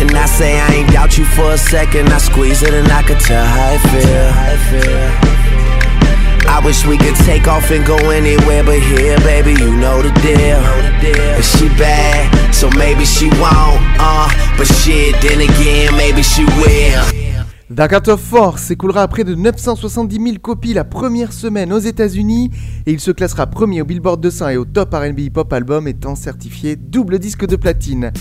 [0.00, 2.08] And I say I ain't doubt you for a second.
[2.12, 5.32] I squeeze it and I could tell how it feel.
[6.48, 10.10] I wish we could take off and go anywhere but here, baby, you know the
[10.20, 10.60] deal.
[11.36, 14.28] And she bad, so maybe she won't, uh,
[14.58, 17.32] but shit, then again, maybe she will.
[17.74, 21.78] The Art of Force s'écoulera à près de 970 000 copies la première semaine aux
[21.78, 22.50] États-Unis
[22.84, 25.88] et il se classera premier au Billboard 200 et au Top R&B Hip Hop Album
[25.88, 28.12] étant certifié double disque de platine.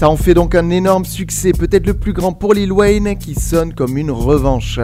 [0.00, 3.34] Ça en fait donc un énorme succès, peut-être le plus grand pour Lil Wayne qui
[3.34, 4.80] sonne comme une revanche.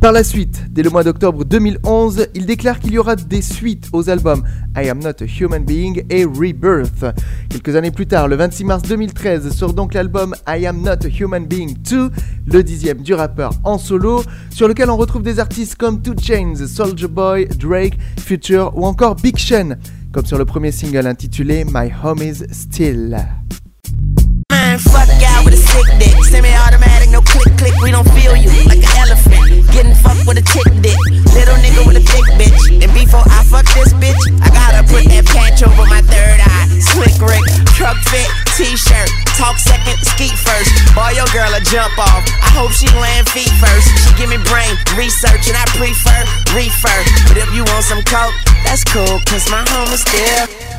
[0.00, 3.90] Par la suite, dès le mois d'octobre 2011, il déclare qu'il y aura des suites
[3.92, 4.42] aux albums
[4.74, 7.04] I Am Not a Human Being et Rebirth.
[7.50, 11.08] Quelques années plus tard, le 26 mars 2013, sort donc l'album I Am Not a
[11.10, 12.10] Human Being 2,
[12.46, 16.74] le dixième du rappeur en solo, sur lequel on retrouve des artistes comme 2 Chainz,
[16.74, 19.76] Soulja Boy, Drake, Future ou encore Big Sean,
[20.10, 23.18] comme sur le premier single intitulé My Home Is Still.
[24.74, 26.18] Man, fuck y'all with a sick dick.
[26.26, 27.78] Semi-automatic, no click click.
[27.78, 29.70] We don't feel you like an elephant.
[29.70, 30.98] Getting fucked with a tick dick.
[31.30, 32.82] Little nigga with a thick bitch.
[32.82, 36.66] And before I fuck this bitch, I gotta put that patch over my third eye.
[36.82, 37.46] Slick Rick,
[37.78, 38.26] truck fit,
[38.58, 39.14] t-shirt.
[39.38, 40.74] Talk second, skeet first.
[40.90, 42.26] Boy, your girl a jump off.
[42.42, 43.86] I hope she land feet first.
[44.02, 46.18] She give me brain research and I prefer
[46.50, 46.98] refer.
[47.30, 48.34] But if you want some coke,
[48.66, 50.73] that's cool, cause my home is still.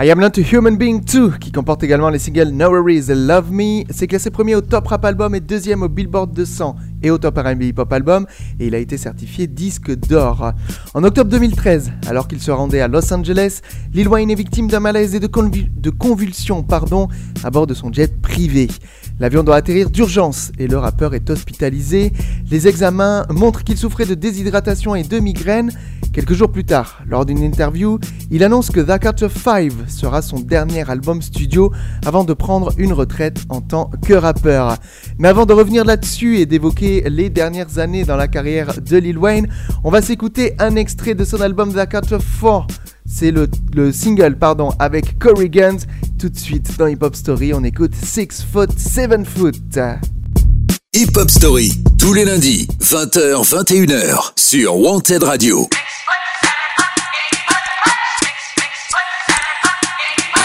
[0.00, 3.16] I Am Not a Human Being 2, qui comporte également les singles No Worries et
[3.16, 7.10] Love Me, s'est classé premier au Top Rap Album et deuxième au Billboard 200 et
[7.10, 8.24] au Top R&B Hip Hop Album,
[8.60, 10.52] et il a été certifié disque d'or.
[10.94, 13.60] En octobre 2013, alors qu'il se rendait à Los Angeles,
[13.92, 16.64] Lil Wayne est victime d'un malaise et de, convul- de convulsions
[17.42, 18.68] à bord de son jet privé.
[19.20, 22.12] L'avion doit atterrir d'urgence et le rappeur est hospitalisé.
[22.50, 25.72] Les examens montrent qu'il souffrait de déshydratation et de migraine.
[26.12, 27.98] Quelques jours plus tard, lors d'une interview,
[28.30, 31.72] il annonce que The Carter 5 sera son dernier album studio
[32.06, 34.76] avant de prendre une retraite en tant que rappeur.
[35.18, 39.18] Mais avant de revenir là-dessus et d'évoquer les dernières années dans la carrière de Lil
[39.18, 39.48] Wayne,
[39.82, 42.66] on va s'écouter un extrait de son album The Carter 4.
[43.10, 45.78] C'est le, le single pardon, avec Corey Guns.
[46.18, 49.78] Tout de suite dans Hip Hop Story, on écoute 6 Foot 7 Foot.
[50.94, 55.68] Hip Hop Story, tous les lundis, 20h, 21h, sur Wanted Radio.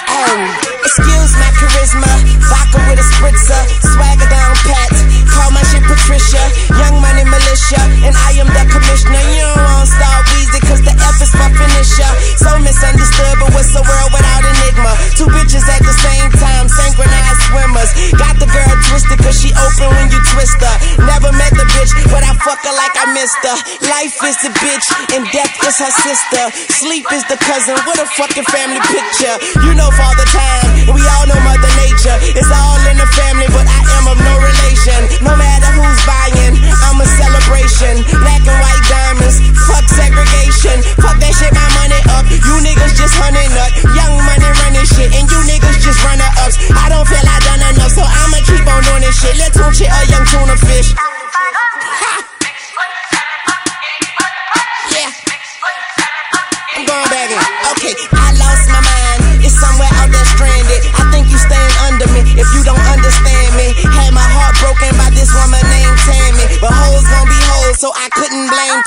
[0.10, 2.12] Oh, excuse my charisma.
[2.44, 3.62] Vodka with a spritzer.
[3.96, 4.90] Swagger down pat.
[5.32, 6.44] Call my shit Patricia.
[6.76, 7.82] Young money militia.
[8.04, 9.24] And I am the commissioner.
[9.34, 12.12] You don't want star Weezy cause the F is for finisher.
[12.38, 14.94] So misunderstood, but what's the world without enigma?
[15.16, 16.68] Two bitches at the same time.
[16.68, 17.92] Synchronized swimmers.
[18.20, 20.76] Got the girl twisted cause she open when you twist her.
[21.08, 23.58] Never met the bitch, but I fuck her like I missed her.
[23.88, 26.44] Life is the bitch and death is her sister.
[26.76, 27.80] Sleep is the cousin.
[27.88, 29.36] What a fucking family picture.
[29.64, 32.18] You know father time, we all know mother nature.
[32.34, 35.00] It's all in the family, but I am of no relation.
[35.24, 36.56] No matter who's buying,
[36.90, 38.04] I'm a celebration.
[38.22, 40.84] Black and white diamonds, fuck segregation.
[41.00, 42.26] Fuck that shit, my money up.
[42.30, 43.72] You niggas just hunting up.
[43.96, 46.58] Young money running shit, and you niggas just runner ups.
[46.76, 49.38] I don't feel I done enough, so I'ma keep on doing this shit.
[49.38, 49.74] Let's tune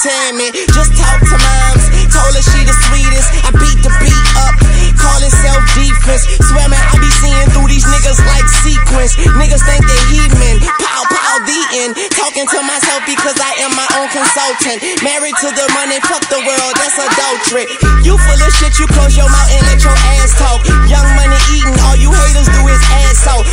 [0.03, 0.53] Tammy.
[0.73, 1.85] Just talk to moms.
[2.13, 3.29] Told her she the sweetest.
[3.45, 4.57] I beat the beat up.
[4.97, 6.25] Call it self defense.
[6.49, 9.17] Swear man, I be seeing through these niggas like sequence.
[9.37, 10.57] Niggas think they heathen.
[10.81, 11.93] Pow, pow, the end.
[12.13, 14.85] Talking to myself because I am my own consultant.
[15.05, 17.65] Married to the money, fuck the world, that's adultery.
[18.05, 20.61] You full of shit, you close your mouth and let your ass talk.
[20.89, 23.45] Young money eating, all you haters do is ass out.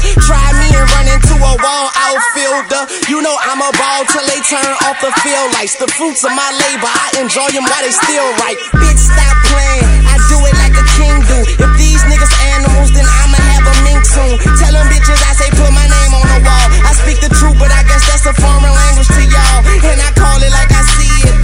[0.00, 2.82] Try me and run into a wall outfielder.
[3.12, 5.76] You know I'm a ball till they turn off the field lights.
[5.76, 8.56] The fruits of my labor, I enjoy them while they still right.
[8.80, 9.86] Bitch, stop playing.
[10.08, 11.38] I do it like a king do.
[11.60, 14.34] If these niggas animals, then I'ma have a mink soon.
[14.56, 16.66] Tell them bitches I say put my name on the wall.
[16.86, 19.60] I speak the truth, but I guess that's a foreign language to y'all.
[19.84, 21.36] And I call it like I see it.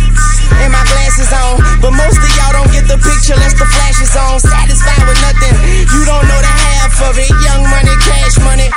[0.65, 1.61] And my glasses on.
[1.85, 4.41] But most of y'all don't get the picture unless the flash is on.
[4.41, 5.55] Satisfied with nothing.
[5.93, 7.29] You don't know the half of it.
[7.29, 8.69] Young money, cash money.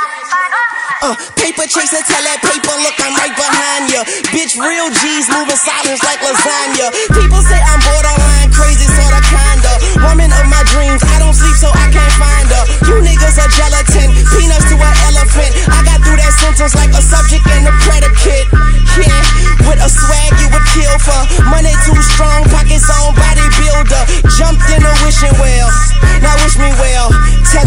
[1.00, 4.04] Uh, paper chaser, tell that paper, look, I'm right behind ya.
[4.36, 6.92] Bitch, real G's moving silence like lasagna.
[7.16, 9.72] People say I'm borderline crazy, sorta kinda.
[10.04, 12.64] Woman of my dreams, I don't sleep so I can't find her.
[12.92, 15.52] You niggas are gelatin, peanuts to an elephant.
[15.72, 18.48] I got through that sentence like a subject and a predicate.
[19.00, 19.24] Yeah,
[19.72, 21.22] with a swag you would kill for.
[21.48, 24.04] Money too strong, pockets on bodybuilder.
[24.36, 25.72] Jumped in a wishing well,
[26.20, 27.08] now wish me well.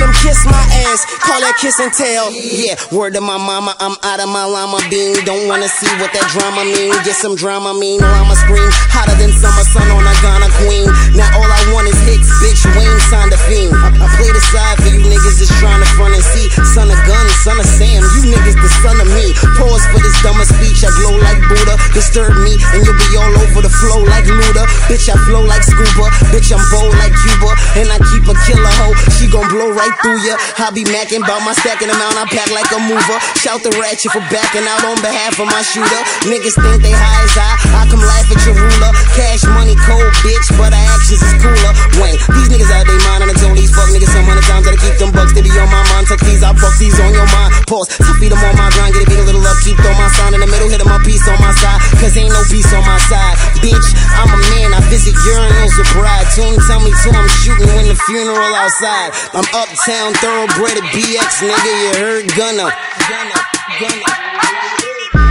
[0.02, 0.58] Them kiss my
[0.90, 2.34] ass, call that kiss and tell.
[2.34, 5.14] Yeah, word to my mama, I'm out of my llama bean.
[5.22, 6.90] Don't wanna see what that drama mean.
[7.06, 8.66] Get some drama mean, llama scream.
[8.90, 10.90] Hotter than summer sun on a Ghana queen.
[11.14, 12.66] Now all I want is hits, bitch.
[12.74, 13.78] Wayne signed a fiend.
[13.78, 16.50] I, I play the side for you niggas just trying to front and see.
[16.74, 19.30] Son of gun, son of Sam, you niggas the son of me.
[19.54, 20.82] Pause for this dumber speech.
[20.82, 21.78] I glow like Buddha.
[21.94, 24.66] Disturb me, and you'll be all over the flow like Luda.
[24.90, 26.10] Bitch, I flow like scuba.
[26.34, 27.54] Bitch, I'm bold like Cuba.
[27.78, 28.98] And I keep a killer hoe.
[29.14, 30.34] She gon' blow right through ya.
[30.62, 32.16] I be macking about my stacking amount.
[32.16, 33.18] I pack like a mover.
[33.42, 36.02] Shout the ratchet for backing out on behalf of my shooter.
[36.28, 37.50] Niggas think they high as I.
[37.78, 38.92] I come laugh at your ruler.
[39.16, 41.72] Cash money cold, bitch, but our actions is cooler.
[42.00, 44.64] Wayne, these niggas out they mind, and I told these fuck niggas some hundred times
[44.68, 45.32] that I keep them bucks.
[45.32, 46.08] They be on my mind.
[46.08, 47.52] Tuck these, I bucks these on your mind.
[47.68, 47.88] Pause.
[48.02, 48.94] To feed them on my grind.
[48.94, 49.58] Get a little up.
[49.64, 50.68] Keep throw my sign in the middle.
[50.68, 51.80] Hit 'em my piece on my side.
[52.00, 53.34] Cause ain't no peace on my side.
[53.62, 53.88] Bitch,
[54.18, 54.74] I'm a man.
[54.74, 56.26] I visit urinals with bride.
[56.34, 59.12] Tune tell me to I'm shooting when the funeral outside.
[59.34, 61.72] I'm uptown, thoroughbred at BX, nigga.
[61.82, 62.70] You heard Gunna.
[63.08, 63.34] Gunna.
[63.80, 65.22] Gunna.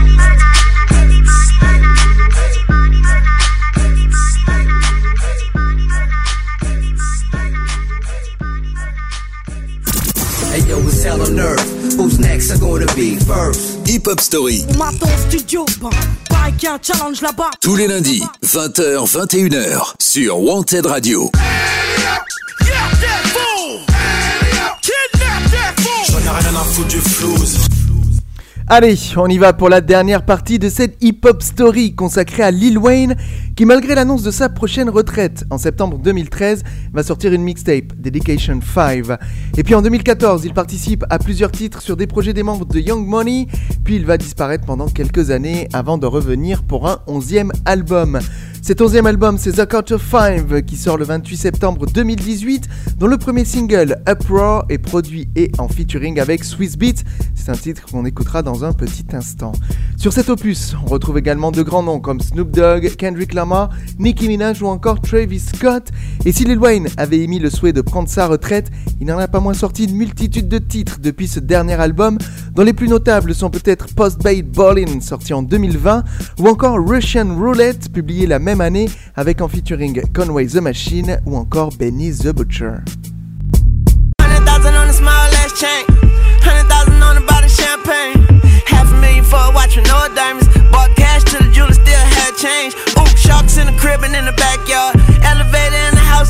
[10.51, 11.95] Hey yo, it's hell on earth.
[11.95, 12.51] Who's next?
[12.51, 13.87] Are gonna be first?
[13.87, 15.89] Hip Hop Story, On m'attend au studio, bon,
[16.29, 17.51] pareil qu'il y a un challenge là-bas.
[17.61, 21.31] tous les lundis, 20h, 21h, sur Wanted Radio.
[21.97, 22.50] J'en
[28.67, 32.77] Allez, on y va pour la dernière partie de cette hip-hop story consacrée à Lil
[32.77, 33.17] Wayne,
[33.57, 36.63] qui malgré l'annonce de sa prochaine retraite en septembre 2013,
[36.93, 39.07] va sortir une mixtape, Dedication 5.
[39.57, 42.79] Et puis en 2014, il participe à plusieurs titres sur des projets des membres de
[42.79, 43.47] Young Money,
[43.83, 48.21] puis il va disparaître pendant quelques années avant de revenir pour un onzième album.
[48.63, 53.17] Cet onzième album, c'est The Culture 5, qui sort le 28 septembre 2018, dont le
[53.17, 57.01] premier single, Uproar, est produit et en featuring avec Swiss Beats.
[57.33, 59.53] C'est un titre qu'on écoutera dans un petit instant.
[59.97, 64.27] Sur cet opus, on retrouve également de grands noms comme Snoop Dogg, Kendrick Lamar, Nicki
[64.27, 65.89] Minaj ou encore Travis Scott.
[66.25, 69.27] Et si Lil Wayne avait émis le souhait de prendre sa retraite, il n'en a
[69.27, 72.19] pas moins sorti une multitude de titres depuis ce dernier album,
[72.53, 76.03] dont les plus notables sont peut-être Post-Bait Ballin, sorti en 2020,
[76.39, 81.37] ou encore Russian Roulette, publié la même année avec en featuring Conway the Machine ou
[81.37, 82.79] encore Benny the Butcher.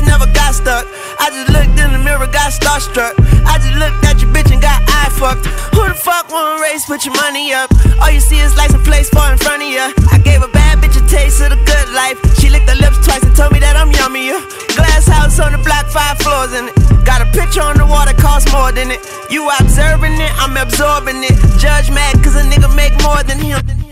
[0.00, 0.88] Never got stuck.
[1.20, 3.12] I just looked in the mirror, got starstruck.
[3.44, 5.44] I just looked at your bitch and got eye fucked.
[5.76, 6.86] Who the fuck wanna race?
[6.86, 7.68] Put your money up.
[8.00, 9.84] All you see is lights and place far in front of you.
[10.08, 12.16] I gave a bad bitch a taste of the good life.
[12.40, 14.40] She licked her lips twice and told me that I'm yummier.
[14.76, 16.74] Glass house on the block, five floors in it.
[17.04, 19.04] Got a picture on the wall that costs more than it.
[19.28, 21.36] You observing it, I'm absorbing it.
[21.58, 23.91] Judge mad cause a nigga make more than him.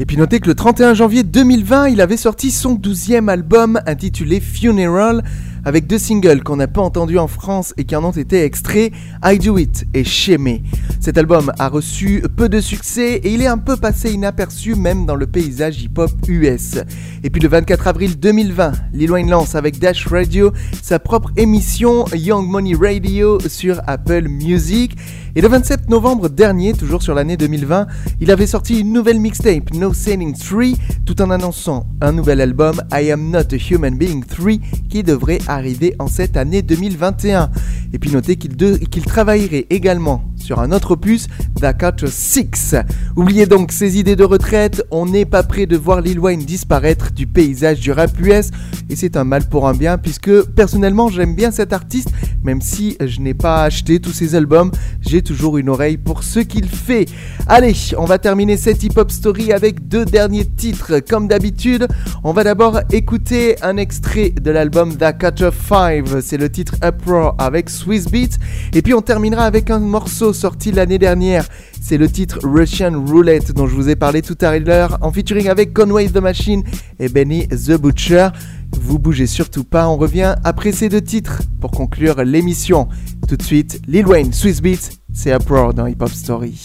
[0.00, 4.40] Et puis notez que le 31 janvier 2020, il avait sorti son 12e album intitulé
[4.40, 5.22] Funeral,
[5.62, 8.94] avec deux singles qu'on n'a pas entendus en France et qui en ont été extraits,
[9.22, 10.62] I Do It et Shemé.
[11.00, 15.04] Cet album a reçu peu de succès et il est un peu passé inaperçu même
[15.04, 16.78] dans le paysage hip-hop US.
[17.22, 20.50] Et puis le 24 avril 2020, Lil Wayne lance avec Dash Radio
[20.82, 24.96] sa propre émission Young Money Radio sur Apple Music.
[25.36, 27.86] Et le 27 novembre dernier, toujours sur l'année 2020,
[28.20, 30.76] il avait sorti une nouvelle mixtape, No Sailing 3,
[31.06, 34.54] tout en annonçant un nouvel album, I Am Not a Human Being 3,
[34.88, 37.50] qui devrait arriver en cette année 2021.
[37.92, 41.28] Et puis notez qu'il travaillerait également sur un autre opus,
[41.60, 42.74] The Culture 6.
[43.16, 47.12] Oubliez donc ces idées de retraite, on n'est pas prêt de voir Lil Wayne disparaître
[47.12, 48.50] du paysage du rap US,
[48.88, 52.10] et c'est un mal pour un bien, puisque personnellement j'aime bien cet artiste,
[52.42, 54.70] même si je n'ai pas acheté tous ses albums,
[55.00, 57.06] j'ai toujours une oreille pour ce qu'il fait.
[57.46, 61.00] Allez, on va terminer cette hip-hop story avec deux derniers titres.
[61.00, 61.86] Comme d'habitude,
[62.24, 67.34] on va d'abord écouter un extrait de l'album The Culture 5, c'est le titre Uproar
[67.38, 68.38] avec Swiss Beats,
[68.72, 71.46] et puis on terminera avec un morceau sorti l'année dernière.
[71.80, 75.48] C'est le titre Russian Roulette dont je vous ai parlé tout à l'heure en featuring
[75.48, 76.62] avec Conway the Machine
[76.98, 78.28] et Benny the Butcher.
[78.72, 82.88] Vous bougez surtout pas, on revient après ces deux titres pour conclure l'émission.
[83.28, 86.64] Tout de suite, Lil Wayne, Swiss Beats, c'est Uproar dans Hip Hop Story.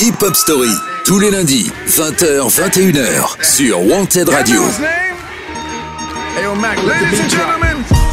[0.00, 0.70] Hip Hop Story,
[1.04, 4.60] tous les lundis, 20h, 21h, sur Wanted Radio.
[6.36, 8.05] Hey, yo, Mac, ladies and gentlemen, C5.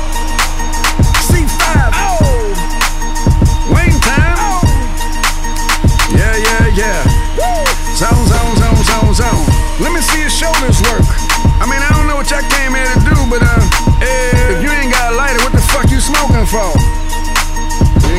[9.13, 9.45] Zone.
[9.79, 11.05] Let me see your shoulders work.
[11.61, 13.61] I mean, I don't know what y'all came here to do, but uh,
[14.01, 16.73] if you ain't got a lighter, what the fuck you smoking for?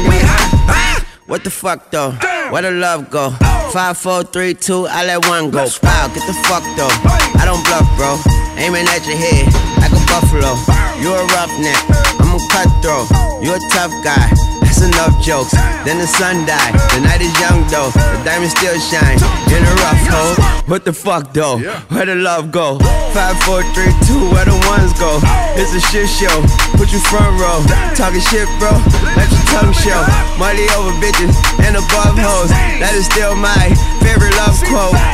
[0.08, 1.04] We hot.
[1.26, 2.12] What the fuck though?
[2.50, 3.30] Where the love go?
[3.72, 5.66] Five, four, three, two, I let one go.
[5.82, 6.92] Wow, get the fuck though.
[7.40, 8.20] I don't bluff, bro.
[8.56, 9.48] Aiming at your head
[9.80, 10.54] like a buffalo.
[11.00, 11.80] You a roughneck,
[12.20, 13.08] I'm a cutthroat.
[13.42, 14.43] You a tough guy.
[14.74, 15.52] That's enough jokes.
[15.86, 16.74] Then the sun died.
[16.90, 17.94] The night is young though.
[17.94, 19.22] The diamond still shine
[19.54, 20.34] in a rough hole.
[20.66, 21.58] What the fuck though?
[21.94, 22.78] Where the love go?
[23.14, 24.18] Five, four, three, two.
[24.34, 25.20] Where the ones go?
[25.54, 26.42] It's a shit show.
[26.74, 27.62] Put you front row.
[27.94, 28.74] Talking shit, bro.
[29.14, 30.02] Let your tongue show.
[30.42, 32.50] Money over bitches and above hoes.
[32.82, 33.70] That is still my
[34.02, 35.13] favorite love quote.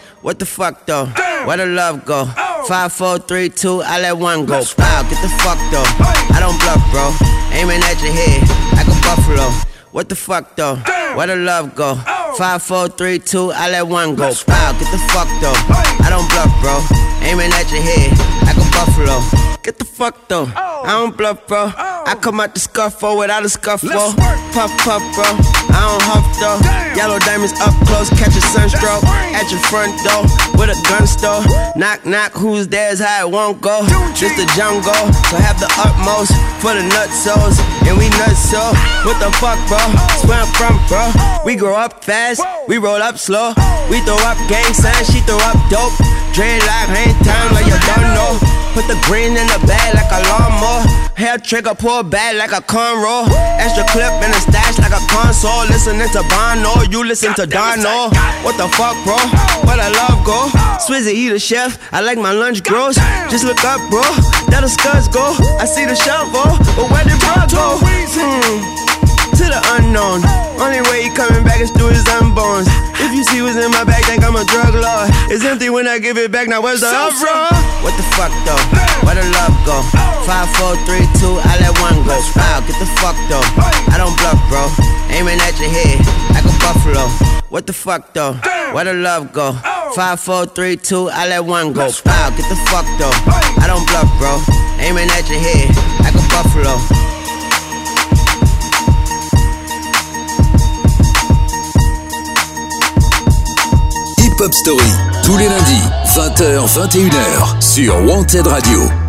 [0.21, 1.05] What the fuck though?
[1.45, 2.25] Where the love go?
[2.67, 4.61] Five, four, three, two, I let one go.
[4.77, 5.83] Wow, get the fuck though.
[6.35, 7.09] I don't bluff, bro.
[7.57, 8.41] Aiming at your head
[8.77, 9.49] like a buffalo.
[9.91, 10.75] What the fuck though?
[11.17, 11.95] Where the love go?
[12.37, 14.31] Five, four, three, two, I let one go.
[14.47, 15.57] Wow, get the fuck though.
[16.05, 16.77] I don't bluff, bro.
[17.27, 18.11] Aiming at your head
[18.45, 19.21] like a buffalo.
[19.63, 20.51] Get the fuck though.
[20.55, 21.71] I don't bluff, bro.
[21.75, 23.89] I come out the scuffle without a scuffle.
[23.89, 25.25] Puff, puff, bro.
[25.71, 26.59] I don't huff though.
[26.95, 29.03] Yellow diamonds up close, catch a sunstroke.
[29.33, 30.23] At your front door
[30.59, 31.41] with a gun store.
[31.75, 33.81] Knock, knock, who's there's how it won't go.
[34.13, 34.93] Just the jungle,
[35.31, 37.57] so have the utmost for the nutsos.
[37.87, 38.61] And we nuts so.
[39.07, 39.81] What the fuck, bro?
[40.27, 41.09] Where I'm from, bro.
[41.45, 43.53] We grow up fast, we roll up slow.
[43.89, 45.95] We throw up gang signs, she throw up dope.
[46.35, 48.60] Dreadlock, hang time like you don't know.
[48.73, 50.87] Put the green in the bag like a lawnmower.
[51.19, 53.27] Hair trigger, pull back like a cornrow.
[53.59, 55.67] Extra clip in the stash like a console.
[55.67, 58.09] Listening to Bono, you listen to Dono.
[58.47, 59.19] What the fuck, bro?
[59.67, 60.47] Where the love go?
[60.79, 61.77] Swizzy, he the chef.
[61.91, 62.95] I like my lunch gross.
[63.29, 64.01] Just look up, bro.
[64.47, 65.35] That the scuds go.
[65.59, 67.77] I see the shovel, but where did bro go?
[67.81, 68.91] Hmm
[69.41, 70.21] to the unknown.
[70.61, 72.69] Only way he coming back is through his unborns.
[73.01, 75.09] If you see what's in my bag, think I'm a drug lord.
[75.33, 76.47] It's empty when I give it back.
[76.47, 77.49] Now where's the uproar?
[77.81, 78.61] What the fuck though?
[79.05, 79.81] Where the love go?
[80.25, 82.15] Five, four, three, two, I let one go.
[82.35, 83.43] Wow, get the fuck though.
[83.91, 84.69] I don't bluff, bro.
[85.09, 85.99] Aiming at your head
[86.33, 87.07] like a buffalo.
[87.49, 88.33] What the fuck though?
[88.73, 89.53] Where the love go?
[89.95, 91.89] Five, four, three, two, I let one go.
[92.05, 93.11] Wow, get the fuck though.
[93.59, 94.39] I don't bluff, bro.
[94.79, 95.69] Aiming at your head
[96.05, 96.77] like a buffalo.
[104.21, 104.91] Hip Hop Story,
[105.23, 105.83] tous les lundis,
[106.15, 109.00] 20h, 21h, sur Wanted Radio.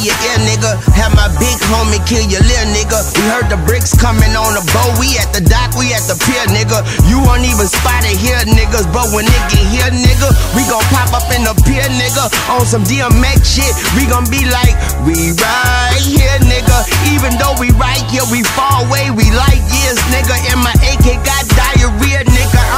[0.00, 0.80] Your ear, nigga.
[0.96, 2.98] Have my big homie kill your little nigga.
[3.16, 4.96] We heard the bricks coming on the boat.
[4.96, 6.80] We at the dock, we at the pier, nigga.
[7.08, 8.88] You won't even spot it here, niggas.
[8.92, 12.32] But when it get here, nigga, we gon' pop up in the pier, nigga.
[12.48, 14.74] On some DMX shit, we gon' be like,
[15.04, 16.78] we right here, nigga.
[17.12, 20.36] Even though we right here, we far away, we like years, nigga.
[20.52, 22.29] And my AK got diarrhea.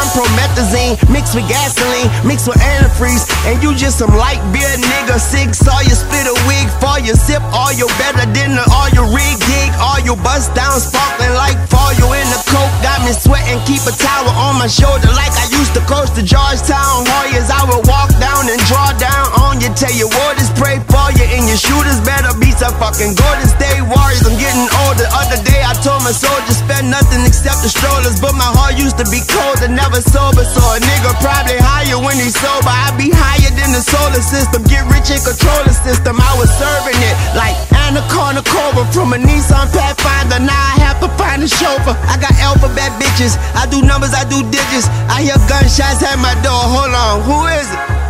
[0.03, 5.23] I'm promethazine mixed with gasoline, mixed with antifreeze, and you just some light beer, nigga.
[5.23, 9.07] Six saw you split a wig for you sip all you better the all your
[9.15, 12.75] rig gig, all you bust down sparkling like fall you in the coke.
[12.83, 16.27] Got me sweating, keep a towel on my shoulder like I used to coach the
[16.27, 17.47] Georgetown Warriors.
[17.47, 21.27] I would walk down and draw down on you, tell your waters pray for you,
[21.31, 24.27] and your shooters better be some fucking Golden State Warriors.
[24.27, 25.07] I'm getting older.
[25.15, 28.99] Other day I told my soldiers spend nothing except the strollers, but my heart used
[28.99, 30.45] to be cold and never sober.
[30.47, 32.73] So a nigga probably higher when he's sober.
[32.73, 34.65] I be higher than the solar system.
[34.65, 36.17] Get rich and control the system.
[36.17, 40.41] I was serving it like Anaconda Cobra from a Nissan Pathfinder.
[40.41, 41.93] Now I have to find a chauffeur.
[42.09, 43.37] I got alphabet bitches.
[43.53, 44.89] I do numbers, I do digits.
[45.13, 46.63] I hear gunshots at my door.
[46.73, 48.03] Hold on, who is it?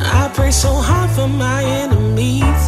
[0.00, 2.62] I pray so hard for my enemies.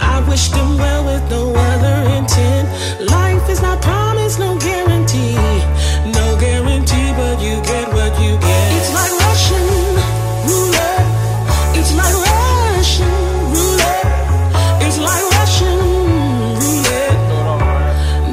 [0.00, 2.68] I wish them well with no other intent.
[3.08, 5.61] Life is not promised, no guarantee.
[7.42, 8.72] No guarantee, but you get what you get.
[8.78, 9.66] It's like Russian
[10.46, 11.06] roulette.
[11.74, 13.18] It's like Russian
[13.50, 14.06] roulette.
[14.82, 15.78] It's like Russian
[16.62, 17.18] roulette.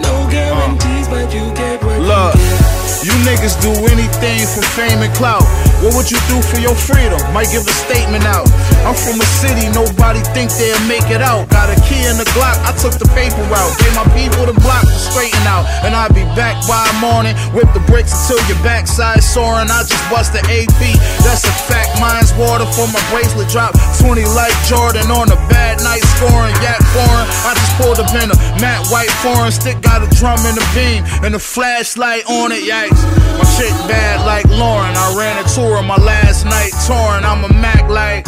[0.03, 3.03] No guarantees, but you get what Look, you get.
[3.03, 5.43] you niggas do anything for fame and clout.
[5.79, 7.15] What would you do for your freedom?
[7.31, 8.51] Might give a statement out.
[8.83, 11.47] I'm from a city, nobody think they'll make it out.
[11.47, 13.71] Got a key in the Glock, I took the paper route.
[13.79, 15.63] Gave my people the block to straighten out.
[15.87, 17.31] And I'll be back by morning.
[17.55, 19.71] Whip the bricks until your backside soaring.
[19.71, 20.79] I just bust the AP.
[21.23, 21.95] That's a fact.
[22.03, 23.71] Mine's water for my bracelet drop.
[24.03, 26.55] 20 like Jordan on a bad night scoring.
[26.59, 27.27] Yak foreign.
[27.47, 29.51] I just pulled up in a matte white foreign.
[29.55, 32.67] Stick got a drum in the beam and a flashlight on it.
[32.67, 32.99] Yikes.
[33.39, 34.91] My shit bad like Lauren.
[34.91, 37.25] I ran a tour on my last night touring.
[37.25, 38.27] I'm a Mac like.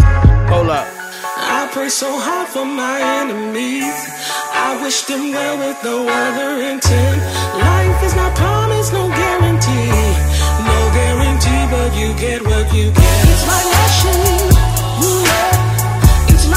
[0.49, 0.87] Hold up.
[1.37, 3.97] I pray so hard for my enemies.
[4.53, 7.19] I wish them well with no other intent.
[7.57, 9.91] Life is not promised, no guarantee.
[10.69, 13.17] No guarantee, but you get what you get.
[13.31, 14.19] It's like Russian
[15.01, 15.59] roulette.
[16.33, 16.47] It's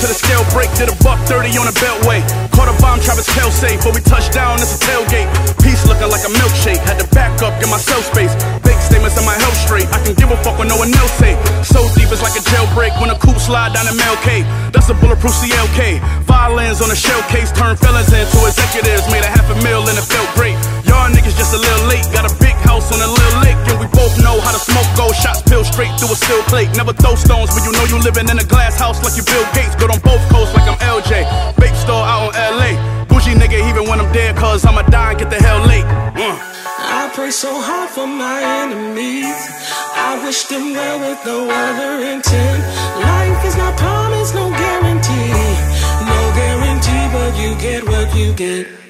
[0.00, 2.22] to the scale break, did a buck 30 on a beltway.
[2.54, 3.74] Caught a bomb, Travis Kelsey.
[3.82, 5.26] but we touch down, it's a tailgate.
[5.58, 6.78] Piece looking like a milkshake.
[6.86, 8.30] Had to back up, get myself space.
[8.62, 9.90] Big statements on my health straight.
[9.90, 11.34] I can give a fuck when no one else say.
[11.66, 14.46] So deep, it's like a jailbreak when a coupe slide down in MLK.
[14.70, 15.98] That's a bulletproof CLK.
[16.30, 19.02] Violins on a shell case, turn felons into executives.
[19.10, 19.32] Made a
[26.08, 26.68] through a steel plate.
[26.76, 29.44] Never throw stones, but you know you living in a glass house like you Bill
[29.52, 29.76] Gates.
[29.76, 31.24] Good on both coasts like I'm LJ.
[31.60, 32.72] Vape store out on LA.
[33.06, 35.84] Bougie nigga, even when I'm dead, cause I'ma die and get the hell late.
[35.84, 36.38] Uh.
[36.80, 39.36] I pray so hard for my enemies.
[39.94, 42.60] I wish them well with no other intent.
[43.02, 45.32] Life is not promised, no guarantee.
[46.12, 48.87] No guarantee, but you get what you get.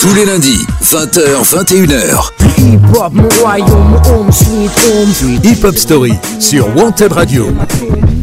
[0.00, 2.30] Tous les lundis, 20h, 21h.
[2.58, 5.44] Hip Hop, mon royaume, home sweet home sweet.
[5.44, 7.46] Hip Hop Story sur Wanted Radio.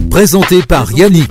[0.09, 1.29] Présenté par Yannick.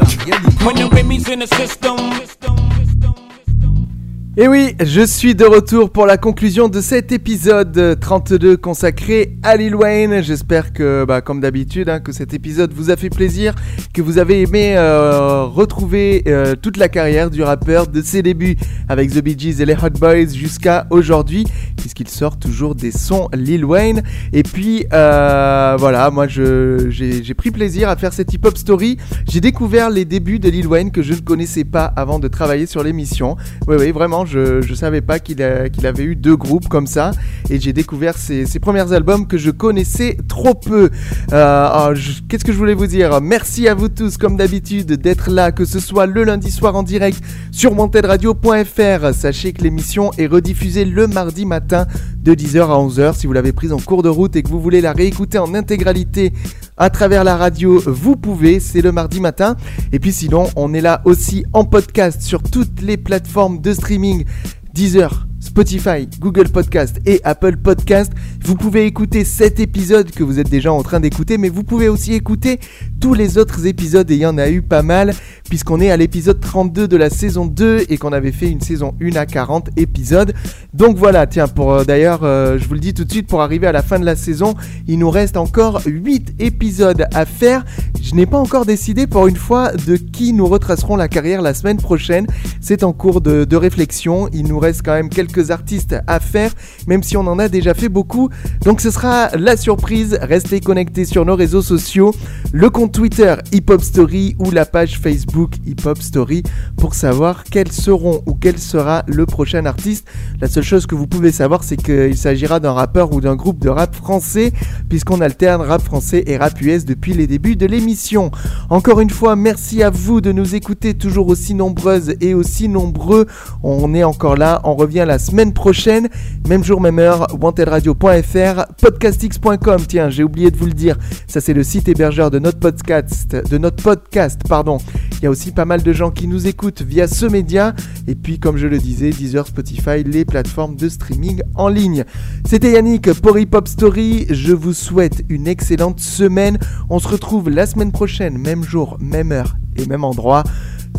[4.43, 9.55] Et oui, je suis de retour pour la conclusion de cet épisode 32 consacré à
[9.55, 10.23] Lil Wayne.
[10.23, 13.55] J'espère que, bah, comme d'habitude, hein, que cet épisode vous a fait plaisir,
[13.93, 18.57] que vous avez aimé euh, retrouver euh, toute la carrière du rappeur de ses débuts
[18.89, 21.45] avec The Bee Gees et les Hot Boys jusqu'à aujourd'hui,
[21.77, 24.03] puisqu'il sort toujours des sons Lil Wayne.
[24.33, 28.97] Et puis, euh, voilà, moi j'ai pris plaisir à faire cette hip-hop story.
[29.29, 32.65] J'ai découvert les débuts de Lil Wayne que je ne connaissais pas avant de travailler
[32.65, 33.37] sur l'émission.
[33.69, 37.11] Oui, oui, vraiment, je, je savais pas qu'il avait eu deux groupes comme ça.
[37.49, 40.91] Et j'ai découvert ses, premiers albums que je connaissais trop peu.
[41.33, 43.21] Euh, je- Qu'est-ce que je voulais vous dire?
[43.21, 46.83] Merci à vous tous, comme d'habitude, d'être là, que ce soit le lundi soir en
[46.83, 49.15] direct sur montedradio.fr.
[49.15, 51.87] Sachez que l'émission est rediffusée le mardi matin
[52.23, 53.17] de 10h à 11h.
[53.17, 55.55] Si vous l'avez prise en cours de route et que vous voulez la réécouter en
[55.55, 56.33] intégralité
[56.77, 59.57] à travers la radio, vous pouvez, c'est le mardi matin.
[59.93, 64.25] Et puis sinon, on est là aussi en podcast sur toutes les plateformes de streaming.
[64.73, 68.13] Deezer, Spotify, Google Podcast et Apple Podcast.
[68.45, 71.89] Vous pouvez écouter cet épisode que vous êtes déjà en train d'écouter, mais vous pouvez
[71.89, 72.61] aussi écouter
[73.01, 75.13] tous les autres épisodes et il y en a eu pas mal
[75.49, 78.95] puisqu'on est à l'épisode 32 de la saison 2 et qu'on avait fait une saison
[79.03, 80.33] 1 à 40 épisodes.
[80.73, 83.43] Donc voilà, tiens, pour euh, d'ailleurs, euh, je vous le dis tout de suite, pour
[83.43, 84.55] arriver à la fin de la saison,
[84.87, 87.65] il nous reste encore 8 épisodes à faire.
[88.01, 91.55] Je n'ai pas encore décidé pour une fois de qui nous retracerons la carrière la
[91.55, 92.29] semaine prochaine.
[92.61, 94.29] C'est en cours de, de réflexion.
[94.33, 96.53] Il nous reste quand même quelques artistes à faire,
[96.87, 98.29] même si on en a déjà fait beaucoup.
[98.65, 100.19] Donc ce sera la surprise.
[100.21, 102.15] Restez connectés sur nos réseaux sociaux,
[102.53, 106.43] le compte Twitter Hip Hop Story ou la page Facebook Hip Hop Story
[106.77, 110.07] pour savoir quels seront ou quel sera le prochain artiste.
[110.41, 113.59] La seule chose que vous pouvez savoir, c'est qu'il s'agira d'un rappeur ou d'un groupe
[113.59, 114.53] de rap français,
[114.89, 118.31] puisqu'on alterne rap français et rap US depuis les débuts de l'émission.
[118.69, 123.27] Encore une fois, merci à vous de nous écouter toujours aussi nombreuses et aussi nombreux.
[123.63, 126.09] On est encore là, on revient la semaine prochaine,
[126.49, 129.83] même jour, même heure, wantedradio.fr, podcastx.com.
[129.87, 133.37] Tiens, j'ai oublié de vous le dire, ça c'est le site hébergeur de notre podcast,
[133.37, 134.79] de notre podcast, pardon.
[135.15, 137.75] Il y a aussi pas mal de gens qui nous écoutent via ce média,
[138.09, 142.05] et puis comme je le disais, Deezer, Spotify, les plateformes de streaming en ligne.
[142.45, 144.27] C'était Yannick pour Hip Hop Story.
[144.31, 146.59] Je vous souhaite une excellente semaine.
[146.89, 150.43] On se retrouve la semaine prochaine, même jour, même heure et même endroit.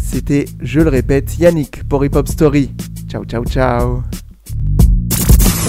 [0.01, 2.71] C'était, je le répète, Yannick pour Hip Hop Story.
[3.11, 4.03] Ciao, ciao, ciao.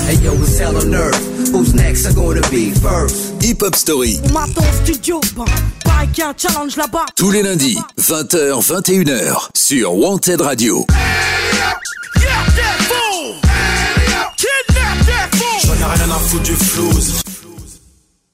[0.07, 1.51] Hey yo, it's hell on earth.
[1.51, 2.07] Who's next?
[2.07, 3.43] Are gonna be first?
[3.43, 4.21] Hip Hop Story.
[4.27, 5.45] On m'attend au studio, bon,
[5.85, 7.07] pareil qu'il y a un challenge là-bas.
[7.17, 10.87] Tous les lundis, 20h, 21h sur Wanted Radio.
[15.65, 17.23] J'en ai rien à foutre du flouze.